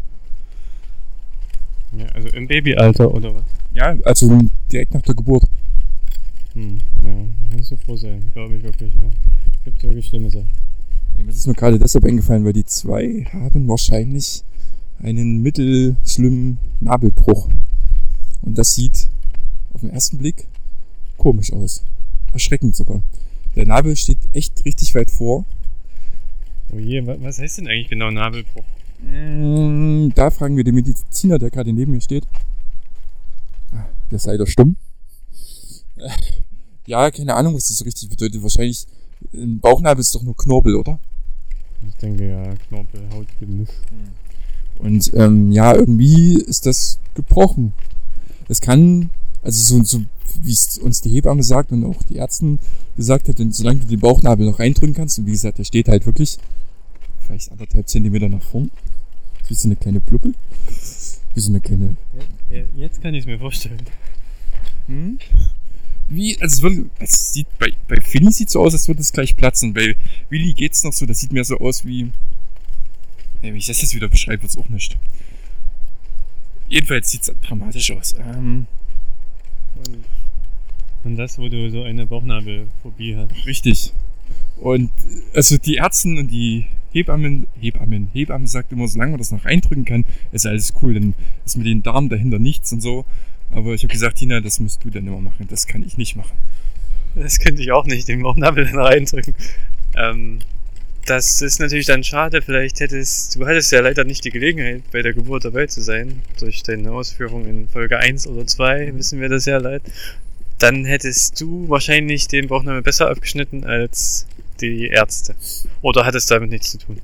Ja, 1.97 2.05
also 2.07 2.27
im 2.29 2.47
Babyalter 2.47 3.11
oder 3.13 3.35
was? 3.35 3.43
Ja, 3.73 3.95
also 4.03 4.39
direkt 4.71 4.93
nach 4.93 5.01
der 5.01 5.15
Geburt. 5.15 5.43
Hm, 6.53 6.79
ja, 7.03 7.09
da 7.09 7.55
kannst 7.55 7.71
du 7.71 7.77
froh 7.77 7.95
sein, 7.95 8.23
glaube 8.33 8.57
ich 8.57 8.63
wirklich. 8.63 8.93
Ja. 8.93 9.09
Gibt 9.65 9.83
wirklich 9.83 10.07
schlimme 10.07 10.29
Sachen. 10.29 10.49
Mir 11.17 11.29
ist 11.29 11.38
es 11.38 11.45
nur 11.45 11.55
gerade 11.55 11.79
deshalb 11.79 12.05
eingefallen, 12.05 12.45
weil 12.45 12.53
die 12.53 12.65
zwei 12.65 13.25
haben 13.31 13.67
wahrscheinlich 13.67 14.43
einen 14.99 15.41
mittelschlimmen 15.41 16.57
Nabelbruch. 16.79 17.49
Und 18.41 18.57
das 18.57 18.73
sieht 18.73 19.09
auf 19.75 19.81
den 19.81 19.89
ersten 19.91 20.17
Blick 20.17 20.47
komisch 21.17 21.53
aus. 21.53 21.83
Erschreckend 22.33 22.75
sogar. 22.75 23.01
Der 23.55 23.65
Nabel 23.65 23.95
steht 23.95 24.17
echt 24.33 24.65
richtig 24.65 24.95
weit 24.95 25.11
vor. 25.11 25.45
Oh 26.73 26.79
je, 26.79 27.05
wa- 27.05 27.15
was 27.19 27.39
heißt 27.39 27.59
denn 27.59 27.67
eigentlich 27.67 27.89
genau 27.89 28.09
Nabelbruch? 28.11 28.63
Mm, 29.01 30.09
Da 30.15 30.31
fragen 30.31 30.57
wir 30.57 30.63
den 30.63 30.75
Mediziner, 30.75 31.38
der 31.38 31.51
gerade 31.51 31.71
neben 31.71 31.91
mir 31.91 32.01
steht. 32.01 32.25
Ah, 33.73 33.85
Der 34.09 34.15
ist 34.17 34.25
leider 34.25 34.47
stumm. 34.47 34.75
Ja, 36.88 37.09
keine 37.11 37.33
Ahnung, 37.35 37.55
was 37.55 37.67
das 37.67 37.77
so 37.77 37.85
richtig 37.85 38.09
bedeutet. 38.09 38.41
Wahrscheinlich, 38.41 38.85
ein 39.33 39.59
Bauchnabel 39.59 40.01
ist 40.01 40.13
doch 40.13 40.23
nur 40.23 40.35
Knorpel, 40.35 40.75
oder? 40.75 40.99
Ich 41.88 41.95
denke 41.95 42.27
ja, 42.29 42.53
Knorpel, 42.67 43.01
Hautgemisch. 43.13 43.69
Und 44.79 45.11
ähm, 45.13 45.51
ja, 45.51 45.73
irgendwie 45.73 46.35
ist 46.41 46.65
das 46.65 46.99
gebrochen. 47.15 47.71
Es 48.49 48.59
kann, 48.61 49.09
also 49.45 49.77
so, 49.77 49.84
so 49.84 50.05
wie 50.41 50.51
es 50.51 50.77
uns 50.77 51.01
die 51.01 51.10
Hebamme 51.10 51.43
sagt 51.43 51.71
und 51.71 51.86
auch 51.86 52.01
die 52.03 52.17
Ärztin 52.17 52.60
gesagt 52.97 53.29
hat, 53.29 53.39
und 53.39 53.55
solange 53.55 53.79
du 53.79 53.86
den 53.86 53.99
Bauchnabel 53.99 54.45
noch 54.45 54.60
reindrücken 54.60 54.93
kannst, 54.95 55.17
und 55.19 55.27
wie 55.27 55.31
gesagt, 55.31 55.60
der 55.60 55.63
steht 55.63 55.88
halt 55.88 56.05
wirklich 56.05 56.38
vielleicht 57.25 57.51
anderthalb 57.51 57.88
Zentimeter 57.88 58.27
nach 58.29 58.43
vorn, 58.43 58.71
wie 59.47 59.53
so 59.53 59.67
eine 59.67 59.75
kleine 59.75 59.99
Pluppe, 59.99 60.34
wie 61.34 61.39
so 61.39 61.49
eine 61.49 61.62
kleine, 61.62 61.95
Ja, 62.51 62.63
jetzt 62.75 63.01
kann 63.01 63.13
ich 63.13 63.21
es 63.21 63.25
mir 63.25 63.39
vorstellen. 63.39 63.81
hm? 64.88 65.19
wie, 66.08 66.39
also 66.39 66.58
es, 66.58 66.62
würde, 66.62 66.89
es 66.99 67.34
sieht, 67.34 67.47
bei, 67.58 67.73
bei 67.88 67.99
Finny 68.01 68.31
sieht 68.31 68.49
so 68.49 68.62
aus, 68.62 68.73
als 68.73 68.88
würde 68.88 69.01
es 69.01 69.12
gleich 69.12 69.36
platzen, 69.36 69.73
bei 69.73 69.95
Willi 70.29 70.53
geht's 70.53 70.84
noch 70.84 70.93
so, 70.93 71.05
das 71.05 71.19
sieht 71.19 71.31
mehr 71.31 71.43
so 71.45 71.58
aus 71.58 71.86
wie, 71.86 72.12
ja, 73.41 73.53
wie 73.53 73.58
ich 73.58 73.67
das 73.67 73.81
jetzt 73.81 73.95
wieder 73.95 74.08
beschreibe, 74.08 74.43
wird's 74.43 74.58
auch 74.58 74.69
nicht. 74.69 74.97
Jedenfalls 76.67 77.12
sieht's 77.12 77.31
dramatisch 77.43 77.91
aus. 77.91 78.15
Ähm, 78.19 78.65
Und, 79.75 80.03
und 81.03 81.15
das, 81.17 81.38
wo 81.38 81.49
du 81.49 81.69
so 81.69 81.83
eine 81.83 82.05
Bauchnabelphobie 82.05 83.15
hast. 83.15 83.45
richtig. 83.45 83.93
Und 84.57 84.89
also 85.33 85.57
die 85.57 85.75
Ärzte 85.75 86.09
und 86.09 86.27
die 86.27 86.65
Hebammen, 86.91 87.47
Hebammen, 87.59 88.09
Hebamme 88.13 88.47
sagt 88.47 88.71
immer, 88.71 88.88
solange 88.88 89.11
man 89.11 89.17
das 89.19 89.31
noch 89.31 89.43
reindrücken 89.43 89.83
kann, 89.83 90.05
ist 90.31 90.45
alles 90.45 90.73
cool. 90.81 90.93
Dann 90.93 91.13
ist 91.45 91.57
mit 91.57 91.67
den 91.67 91.83
Darm 91.83 92.07
dahinter 92.09 92.39
nichts 92.39 92.71
und 92.71 92.81
so. 92.81 93.05
Aber 93.51 93.73
ich 93.73 93.83
habe 93.83 93.91
gesagt, 93.91 94.17
Tina, 94.17 94.39
das 94.39 94.59
musst 94.59 94.83
du 94.83 94.89
dann 94.89 95.05
immer 95.05 95.19
machen. 95.19 95.47
Das 95.49 95.67
kann 95.67 95.83
ich 95.83 95.97
nicht 95.97 96.15
machen. 96.15 96.35
Das 97.15 97.39
könnte 97.39 97.61
ich 97.61 97.71
auch 97.71 97.85
nicht, 97.85 98.07
den 98.07 98.21
Bauchnabel 98.21 98.65
dann 98.65 98.79
reindrücken. 98.79 99.35
Ähm, 99.95 100.39
das 101.05 101.41
ist 101.41 101.59
natürlich 101.59 101.85
dann 101.85 102.03
schade. 102.03 102.41
Vielleicht 102.41 102.79
hättest 102.79 103.35
du 103.35 103.45
hattest 103.45 103.71
ja 103.71 103.79
leider 103.79 104.03
nicht 104.03 104.25
die 104.25 104.31
Gelegenheit, 104.31 104.83
bei 104.91 105.01
der 105.01 105.13
Geburt 105.13 105.45
dabei 105.45 105.67
zu 105.67 105.81
sein. 105.81 106.21
Durch 106.39 106.63
deine 106.63 106.91
Ausführung 106.91 107.45
in 107.45 107.69
Folge 107.69 107.97
1 107.97 108.27
oder 108.27 108.45
2 108.45 108.95
wissen 108.95 109.21
wir 109.21 109.29
das 109.29 109.45
ja 109.45 109.57
leid. 109.57 109.83
Dann 110.57 110.85
hättest 110.85 111.39
du 111.39 111.69
wahrscheinlich 111.69 112.27
den 112.27 112.47
Bauchnabel 112.47 112.81
besser 112.81 113.09
abgeschnitten 113.09 113.65
als 113.65 114.25
die 114.61 114.87
Ärzte. 114.87 115.35
Oder 115.81 116.05
hat 116.05 116.15
es 116.15 116.25
damit 116.25 116.49
nichts 116.49 116.71
zu 116.71 116.77
tun? 116.79 116.99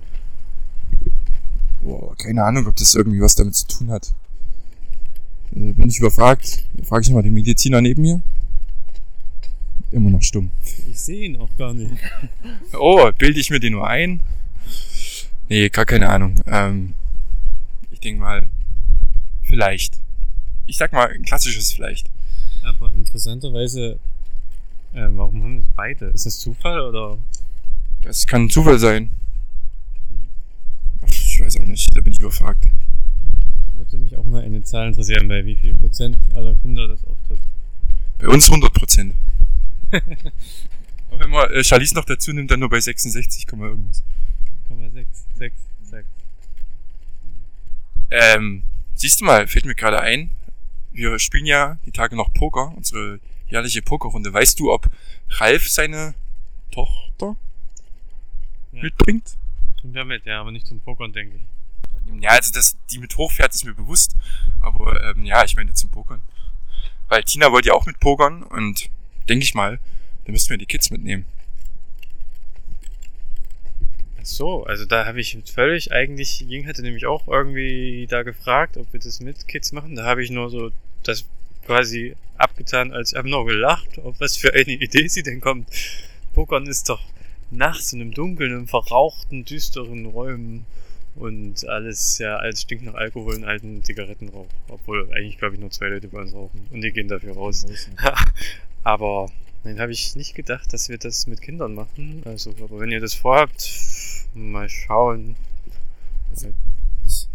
Boah, 1.83 2.15
keine 2.15 2.43
Ahnung, 2.43 2.67
ob 2.67 2.75
das 2.75 2.95
irgendwie 2.95 3.21
was 3.21 3.35
damit 3.35 3.55
zu 3.55 3.67
tun 3.67 3.91
hat. 3.91 4.13
Äh, 5.53 5.73
bin 5.73 5.89
ich 5.89 5.99
überfragt, 5.99 6.63
frage 6.83 7.03
ich 7.03 7.09
mal 7.09 7.23
den 7.23 7.33
Mediziner 7.33 7.81
neben 7.81 8.01
mir. 8.01 8.21
Immer 9.91 10.09
noch 10.09 10.21
stumm. 10.21 10.51
Ich 10.89 10.99
sehe 10.99 11.25
ihn 11.25 11.35
auch 11.37 11.49
gar 11.57 11.73
nicht. 11.73 11.91
Oh, 12.73 13.11
bilde 13.17 13.39
ich 13.39 13.49
mir 13.49 13.59
den 13.59 13.73
nur 13.73 13.87
ein? 13.87 14.21
Nee, 15.49 15.69
gar 15.69 15.85
keine 15.85 16.09
Ahnung. 16.09 16.41
Ähm, 16.47 16.93
ich 17.91 17.99
denke 17.99 18.21
mal, 18.21 18.47
vielleicht. 19.43 19.99
Ich 20.65 20.77
sag 20.77 20.93
mal, 20.93 21.09
ein 21.09 21.23
klassisches 21.23 21.73
vielleicht. 21.73 22.09
Aber 22.63 22.91
interessanterweise, 22.93 23.99
äh, 24.93 25.07
warum 25.11 25.43
haben 25.43 25.57
das 25.57 25.67
beide? 25.75 26.05
Ist 26.07 26.25
das 26.25 26.39
Zufall 26.39 26.79
oder? 26.81 27.17
Das 28.01 28.25
kann 28.25 28.43
ein 28.45 28.49
Zufall 28.49 28.79
sein. 28.79 29.11
Ich 31.07 31.41
weiß 31.41 31.59
auch 31.59 31.65
nicht, 31.65 31.95
da 31.95 32.01
bin 32.01 32.13
ich 32.13 32.19
überfragt. 32.19 32.63
Da 32.65 33.77
würde 33.77 33.97
mich 33.97 34.15
auch 34.15 34.23
mal 34.23 34.43
eine 34.43 34.63
Zahl 34.63 34.87
interessieren, 34.87 35.27
bei 35.27 35.45
wie 35.45 35.55
viel 35.55 35.73
Prozent 35.73 36.17
aller 36.35 36.55
Kinder 36.55 36.87
das 36.87 37.03
auftritt. 37.05 37.39
Bei 38.19 38.27
uns 38.27 38.47
100 38.47 38.73
Prozent. 38.73 39.13
Aber 39.91 41.19
wenn 41.19 41.29
man 41.29 41.51
äh, 41.51 41.63
Charlize 41.63 41.95
noch 41.95 42.05
dazu 42.05 42.31
nimmt, 42.31 42.51
dann 42.51 42.59
nur 42.59 42.69
bei 42.69 42.79
66, 42.79 43.47
Komma 43.47 43.67
irgendwas. 43.67 44.03
6, 44.93 45.25
6, 45.37 45.55
6. 45.83 46.05
Ähm, 48.09 48.63
siehst 48.95 49.21
du 49.21 49.25
mal, 49.25 49.47
fällt 49.47 49.65
mir 49.65 49.75
gerade 49.75 49.99
ein, 50.01 50.31
wir 50.91 51.17
spielen 51.19 51.45
ja 51.45 51.77
die 51.85 51.91
Tage 51.91 52.15
noch 52.15 52.33
Poker, 52.33 52.73
unsere 52.75 53.19
jährliche 53.47 53.81
Pokerrunde. 53.81 54.33
Weißt 54.33 54.59
du, 54.59 54.71
ob 54.71 54.89
Ralf 55.29 55.69
seine 55.69 56.13
Tochter 56.71 57.35
Ja. 58.71 58.83
mitbringt? 58.83 59.37
Bringt 59.81 59.95
er 59.95 60.05
mit, 60.05 60.25
ja, 60.25 60.39
aber 60.41 60.51
nicht 60.51 60.67
zum 60.67 60.79
Pokern, 60.79 61.11
denke 61.13 61.37
ich. 61.37 62.21
Ja, 62.21 62.31
also 62.31 62.51
dass 62.51 62.77
die 62.91 62.99
mit 62.99 63.15
hochfährt, 63.17 63.53
ist 63.53 63.63
mir 63.65 63.73
bewusst. 63.73 64.15
Aber 64.59 65.01
ähm, 65.11 65.23
ja, 65.23 65.43
ich 65.43 65.55
meine 65.55 65.73
zum 65.73 65.89
Pokern. 65.89 66.21
Weil 67.07 67.23
Tina 67.23 67.51
wollte 67.51 67.69
ja 67.69 67.73
auch 67.73 67.85
mit 67.85 67.99
pokern 67.99 68.43
und 68.43 68.89
denke 69.29 69.43
ich 69.43 69.53
mal, 69.53 69.79
da 70.25 70.31
müssten 70.31 70.49
wir 70.51 70.57
die 70.57 70.65
Kids 70.65 70.89
mitnehmen. 70.89 71.25
Ach 74.19 74.25
so, 74.25 74.63
also 74.65 74.85
da 74.85 75.05
habe 75.05 75.19
ich 75.19 75.37
völlig 75.45 75.91
eigentlich, 75.91 76.41
Ying 76.41 76.67
hatte 76.67 76.83
nämlich 76.83 77.05
auch 77.05 77.27
irgendwie 77.27 78.07
da 78.09 78.23
gefragt, 78.23 78.77
ob 78.77 78.91
wir 78.93 78.99
das 78.99 79.19
mit 79.19 79.47
Kids 79.47 79.71
machen. 79.71 79.95
Da 79.95 80.05
habe 80.05 80.23
ich 80.23 80.29
nur 80.29 80.49
so 80.49 80.71
das 81.03 81.25
quasi 81.65 82.15
abgetan, 82.37 82.91
als 82.91 83.11
ich 83.11 83.17
habe 83.17 83.29
nur 83.29 83.45
gelacht, 83.45 83.99
auf 83.99 84.19
was 84.19 84.37
für 84.37 84.53
eine 84.53 84.71
Idee 84.71 85.07
sie 85.07 85.23
denn 85.23 85.41
kommt. 85.41 85.67
Pokern 86.33 86.67
ist 86.67 86.89
doch 86.89 87.01
nachts 87.49 87.93
in 87.93 88.01
einem 88.01 88.13
dunklen, 88.13 88.51
in 88.51 88.67
verrauchten, 88.67 89.43
düsteren 89.43 90.05
Räumen 90.05 90.65
und 91.15 91.67
alles, 91.67 92.19
ja, 92.19 92.37
alles 92.37 92.61
stinkt 92.61 92.85
nach 92.85 92.93
Alkohol 92.93 93.35
und 93.35 93.43
alten 93.43 93.83
Zigarettenrauch. 93.83 94.47
Obwohl 94.69 95.11
eigentlich, 95.13 95.37
glaube 95.37 95.55
ich, 95.55 95.61
nur 95.61 95.71
zwei 95.71 95.87
Leute 95.87 96.07
bei 96.07 96.21
uns 96.21 96.33
rauchen 96.33 96.67
und 96.71 96.81
die 96.81 96.91
gehen 96.91 97.07
dafür 97.07 97.33
raus. 97.33 97.65
Aber 98.83 99.29
dann 99.63 99.79
habe 99.79 99.91
ich 99.91 100.15
nicht 100.15 100.35
gedacht, 100.35 100.73
dass 100.73 100.89
wir 100.89 100.97
das 100.97 101.27
mit 101.27 101.41
Kindern 101.41 101.75
machen. 101.75 102.21
Also, 102.25 102.51
aber 102.51 102.79
wenn 102.79 102.91
ihr 102.91 102.99
das 102.99 103.13
vorhabt, 103.13 103.69
mal 104.33 104.69
schauen. 104.69 105.35
Ich, 107.05 107.27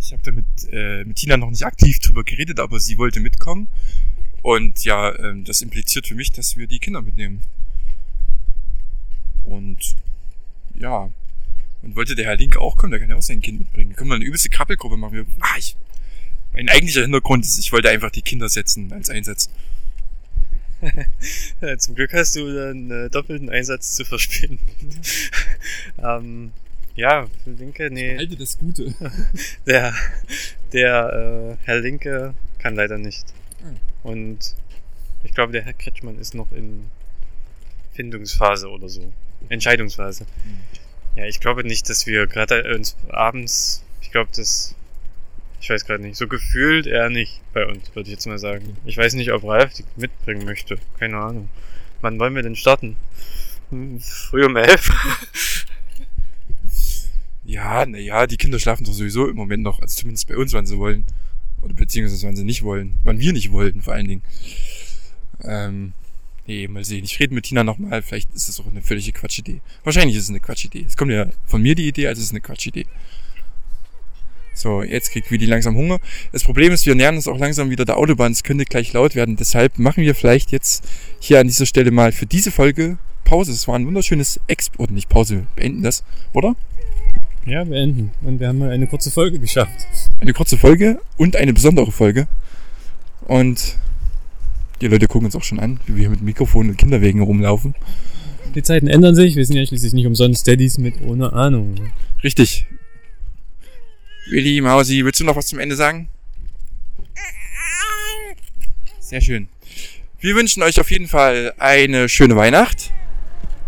ich 0.00 0.12
habe 0.12 0.22
da 0.22 0.32
mit, 0.32 0.46
äh, 0.72 1.04
mit 1.04 1.16
Tina 1.16 1.36
noch 1.36 1.50
nicht 1.50 1.64
aktiv 1.64 2.00
drüber 2.00 2.24
geredet, 2.24 2.58
aber 2.58 2.80
sie 2.80 2.98
wollte 2.98 3.20
mitkommen. 3.20 3.68
Und 4.42 4.84
ja, 4.84 5.14
ähm, 5.18 5.44
das 5.44 5.60
impliziert 5.60 6.06
für 6.06 6.14
mich, 6.14 6.32
dass 6.32 6.56
wir 6.56 6.66
die 6.66 6.78
Kinder 6.78 7.02
mitnehmen. 7.02 7.42
Und 9.44 9.96
ja, 10.78 11.10
und 11.82 11.96
wollte 11.96 12.14
der 12.14 12.26
Herr 12.26 12.36
Link 12.36 12.56
auch 12.56 12.76
kommen, 12.76 12.90
der 12.90 13.00
kann 13.00 13.10
ja 13.10 13.16
auch 13.16 13.22
sein 13.22 13.40
Kind 13.40 13.58
mitbringen. 13.58 13.90
Da 13.90 13.96
können 13.96 14.10
wir 14.10 14.16
eine 14.16 14.24
übelste 14.24 14.48
Krabbelgruppe 14.48 14.96
machen. 14.96 15.14
Wir, 15.14 15.26
ah, 15.40 15.56
ich, 15.58 15.76
mein 16.52 16.68
eigentlicher 16.68 17.02
Hintergrund 17.02 17.44
ist, 17.44 17.58
ich 17.58 17.72
wollte 17.72 17.90
einfach 17.90 18.10
die 18.10 18.22
Kinder 18.22 18.48
setzen 18.48 18.92
als 18.92 19.08
Einsatz. 19.08 19.50
Zum 21.78 21.94
Glück 21.94 22.12
hast 22.12 22.36
du 22.36 22.54
dann 22.54 22.90
äh, 22.90 23.10
doppelten 23.10 23.50
Einsatz 23.50 23.96
zu 23.96 24.04
verspielen. 24.04 24.58
ähm, 26.02 26.52
ja, 26.94 27.28
Linke, 27.46 27.90
nee, 27.90 28.16
Halte 28.16 28.36
das 28.36 28.58
Gute. 28.58 28.94
der, 29.66 29.94
der 30.72 31.56
äh, 31.60 31.64
Herr 31.66 31.80
Linke 31.80 32.34
kann 32.58 32.74
leider 32.74 32.98
nicht. 32.98 33.24
Hm. 33.62 33.76
Und 34.02 34.54
ich 35.22 35.32
glaube, 35.32 35.52
der 35.52 35.62
Herr 35.62 35.74
Kretschmann 35.74 36.18
ist 36.18 36.34
noch 36.34 36.50
in 36.52 36.86
Findungsphase 37.92 38.68
oder 38.68 38.88
so. 38.88 39.12
Entscheidungsphase. 39.48 40.26
Ja, 41.16 41.26
ich 41.26 41.40
glaube 41.40 41.64
nicht, 41.64 41.88
dass 41.88 42.06
wir 42.06 42.26
gerade 42.26 42.74
uns 42.74 42.96
abends, 43.08 43.82
ich 44.00 44.10
glaube, 44.10 44.30
das, 44.34 44.74
ich 45.60 45.68
weiß 45.70 45.84
gerade 45.84 46.02
nicht, 46.02 46.16
so 46.16 46.26
gefühlt 46.26 46.86
eher 46.86 47.10
nicht 47.10 47.40
bei 47.52 47.66
uns, 47.66 47.94
würde 47.94 48.08
ich 48.08 48.14
jetzt 48.14 48.26
mal 48.26 48.38
sagen. 48.38 48.76
Ich 48.84 48.96
weiß 48.96 49.14
nicht, 49.14 49.32
ob 49.32 49.44
Ralf 49.44 49.74
die 49.74 49.84
mitbringen 49.96 50.44
möchte. 50.44 50.78
Keine 50.98 51.18
Ahnung. 51.18 51.48
Wann 52.00 52.18
wollen 52.18 52.34
wir 52.34 52.42
denn 52.42 52.56
starten? 52.56 52.96
Hm, 53.70 54.00
Früh 54.00 54.44
um 54.44 54.56
elf? 54.56 54.90
Ja, 57.50 57.84
naja, 57.84 58.28
die 58.28 58.36
Kinder 58.36 58.60
schlafen 58.60 58.84
doch 58.84 58.92
sowieso 58.92 59.26
im 59.26 59.34
Moment 59.34 59.64
noch, 59.64 59.80
also 59.80 59.96
zumindest 59.96 60.28
bei 60.28 60.36
uns, 60.36 60.52
wann 60.52 60.66
sie 60.66 60.78
wollen. 60.78 61.04
Oder 61.62 61.74
beziehungsweise 61.74 62.24
wann 62.24 62.36
sie 62.36 62.44
nicht 62.44 62.62
wollen. 62.62 63.00
Wann 63.02 63.18
wir 63.18 63.32
nicht 63.32 63.50
wollten, 63.50 63.82
vor 63.82 63.92
allen 63.92 64.06
Dingen. 64.06 64.22
Ähm, 65.42 65.92
nee, 66.46 66.68
mal 66.68 66.84
sehen. 66.84 67.02
Ich 67.02 67.18
rede 67.18 67.34
mit 67.34 67.46
Tina 67.46 67.64
nochmal, 67.64 68.02
vielleicht 68.02 68.32
ist 68.34 68.48
das 68.48 68.60
auch 68.60 68.68
eine 68.68 68.82
völlige 68.82 69.10
Quatschidee. 69.10 69.62
Wahrscheinlich 69.82 70.16
ist 70.16 70.24
es 70.24 70.28
eine 70.28 70.38
Quatschidee. 70.38 70.84
Es 70.86 70.96
kommt 70.96 71.10
ja 71.10 71.26
von 71.44 71.60
mir 71.60 71.74
die 71.74 71.88
Idee, 71.88 72.06
also 72.06 72.22
es 72.22 72.30
eine 72.30 72.40
Quatschidee. 72.40 72.86
So, 74.60 74.82
jetzt 74.82 75.10
kriegt 75.10 75.30
Willi 75.30 75.46
langsam 75.46 75.74
Hunger. 75.74 76.00
Das 76.32 76.44
Problem 76.44 76.70
ist, 76.70 76.84
wir 76.84 76.94
nähern 76.94 77.16
uns 77.16 77.26
auch 77.26 77.38
langsam 77.38 77.70
wieder 77.70 77.86
der 77.86 77.96
Autobahn. 77.96 78.30
Es 78.30 78.42
könnte 78.42 78.66
gleich 78.66 78.92
laut 78.92 79.14
werden. 79.14 79.36
Deshalb 79.36 79.78
machen 79.78 80.04
wir 80.04 80.14
vielleicht 80.14 80.52
jetzt 80.52 80.86
hier 81.18 81.40
an 81.40 81.46
dieser 81.46 81.64
Stelle 81.64 81.90
mal 81.90 82.12
für 82.12 82.26
diese 82.26 82.50
Folge 82.50 82.98
Pause. 83.24 83.52
Es 83.52 83.66
war 83.66 83.76
ein 83.76 83.86
wunderschönes 83.86 84.38
Exp... 84.48 84.78
Oder 84.78 84.92
nicht 84.92 85.08
Pause, 85.08 85.46
beenden 85.56 85.82
das, 85.82 86.04
oder? 86.34 86.56
Ja, 87.46 87.64
beenden. 87.64 88.10
Und 88.20 88.38
wir 88.38 88.48
haben 88.48 88.58
mal 88.58 88.70
eine 88.70 88.86
kurze 88.86 89.10
Folge 89.10 89.38
geschafft. 89.38 89.86
eine 90.18 90.34
kurze 90.34 90.58
Folge 90.58 91.00
und 91.16 91.36
eine 91.36 91.54
besondere 91.54 91.90
Folge. 91.90 92.28
Und 93.28 93.78
die 94.82 94.88
Leute 94.88 95.06
gucken 95.06 95.24
uns 95.24 95.36
auch 95.36 95.42
schon 95.42 95.58
an, 95.58 95.80
wie 95.86 95.94
wir 95.94 96.00
hier 96.00 96.10
mit 96.10 96.20
Mikrofon 96.20 96.68
und 96.68 96.76
Kinderwegen 96.76 97.22
rumlaufen. 97.22 97.74
Die 98.54 98.62
Zeiten 98.62 98.88
ändern 98.88 99.14
sich. 99.14 99.36
Wir 99.36 99.46
sind 99.46 99.56
ja 99.56 99.64
schließlich 99.64 99.94
nicht 99.94 100.06
umsonst 100.06 100.46
Daddies 100.46 100.76
mit 100.76 101.00
ohne 101.00 101.32
Ahnung. 101.32 101.76
Richtig. 102.22 102.66
Willi, 104.30 104.60
Mausi, 104.60 105.04
willst 105.04 105.18
du 105.18 105.24
noch 105.24 105.34
was 105.34 105.48
zum 105.48 105.58
Ende 105.58 105.74
sagen? 105.74 106.08
Sehr 109.00 109.20
schön. 109.20 109.48
Wir 110.20 110.36
wünschen 110.36 110.62
euch 110.62 110.78
auf 110.78 110.90
jeden 110.92 111.08
Fall 111.08 111.52
eine 111.58 112.08
schöne 112.08 112.36
Weihnacht. 112.36 112.92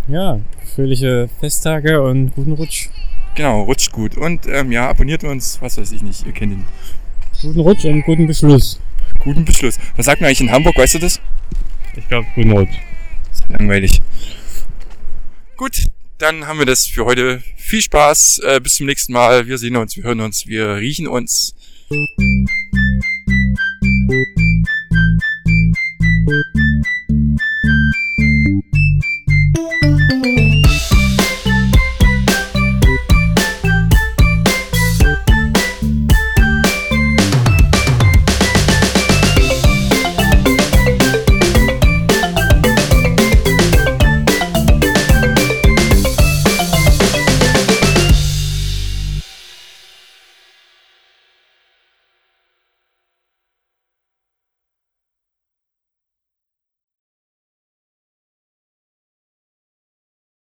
Ja, 0.06 0.40
fröhliche 0.74 1.28
Festtage 1.40 2.00
und 2.00 2.32
guten 2.36 2.52
Rutsch. 2.52 2.90
Genau, 3.34 3.62
rutscht 3.62 3.90
gut. 3.90 4.16
Und 4.16 4.46
ähm, 4.46 4.70
ja, 4.70 4.88
abonniert 4.88 5.24
uns, 5.24 5.60
was 5.60 5.78
weiß 5.78 5.90
ich 5.90 6.02
nicht, 6.02 6.24
ihr 6.26 6.32
kennt 6.32 6.52
ihn. 6.52 6.64
Guten 7.40 7.60
Rutsch 7.60 7.84
und 7.84 8.02
guten 8.02 8.28
Beschluss. 8.28 8.80
Guten 9.18 9.44
Beschluss. 9.44 9.78
Was 9.96 10.06
sagt 10.06 10.20
man 10.20 10.28
eigentlich 10.28 10.42
in 10.42 10.52
Hamburg, 10.52 10.76
weißt 10.76 10.94
du 10.94 10.98
das? 11.00 11.20
Ich 11.96 12.06
glaube, 12.06 12.28
guten 12.36 12.52
Rutsch. 12.52 12.78
Ist 13.32 13.48
langweilig. 13.48 14.00
Gut, 15.56 15.86
dann 16.18 16.46
haben 16.46 16.60
wir 16.60 16.66
das 16.66 16.86
für 16.86 17.04
heute. 17.04 17.42
Viel 17.72 17.80
Spaß, 17.80 18.40
äh, 18.44 18.60
bis 18.60 18.74
zum 18.74 18.84
nächsten 18.84 19.14
Mal. 19.14 19.46
Wir 19.46 19.56
sehen 19.56 19.76
uns, 19.76 19.96
wir 19.96 20.04
hören 20.04 20.20
uns, 20.20 20.46
wir 20.46 20.76
riechen 20.76 21.08
uns. 21.08 21.54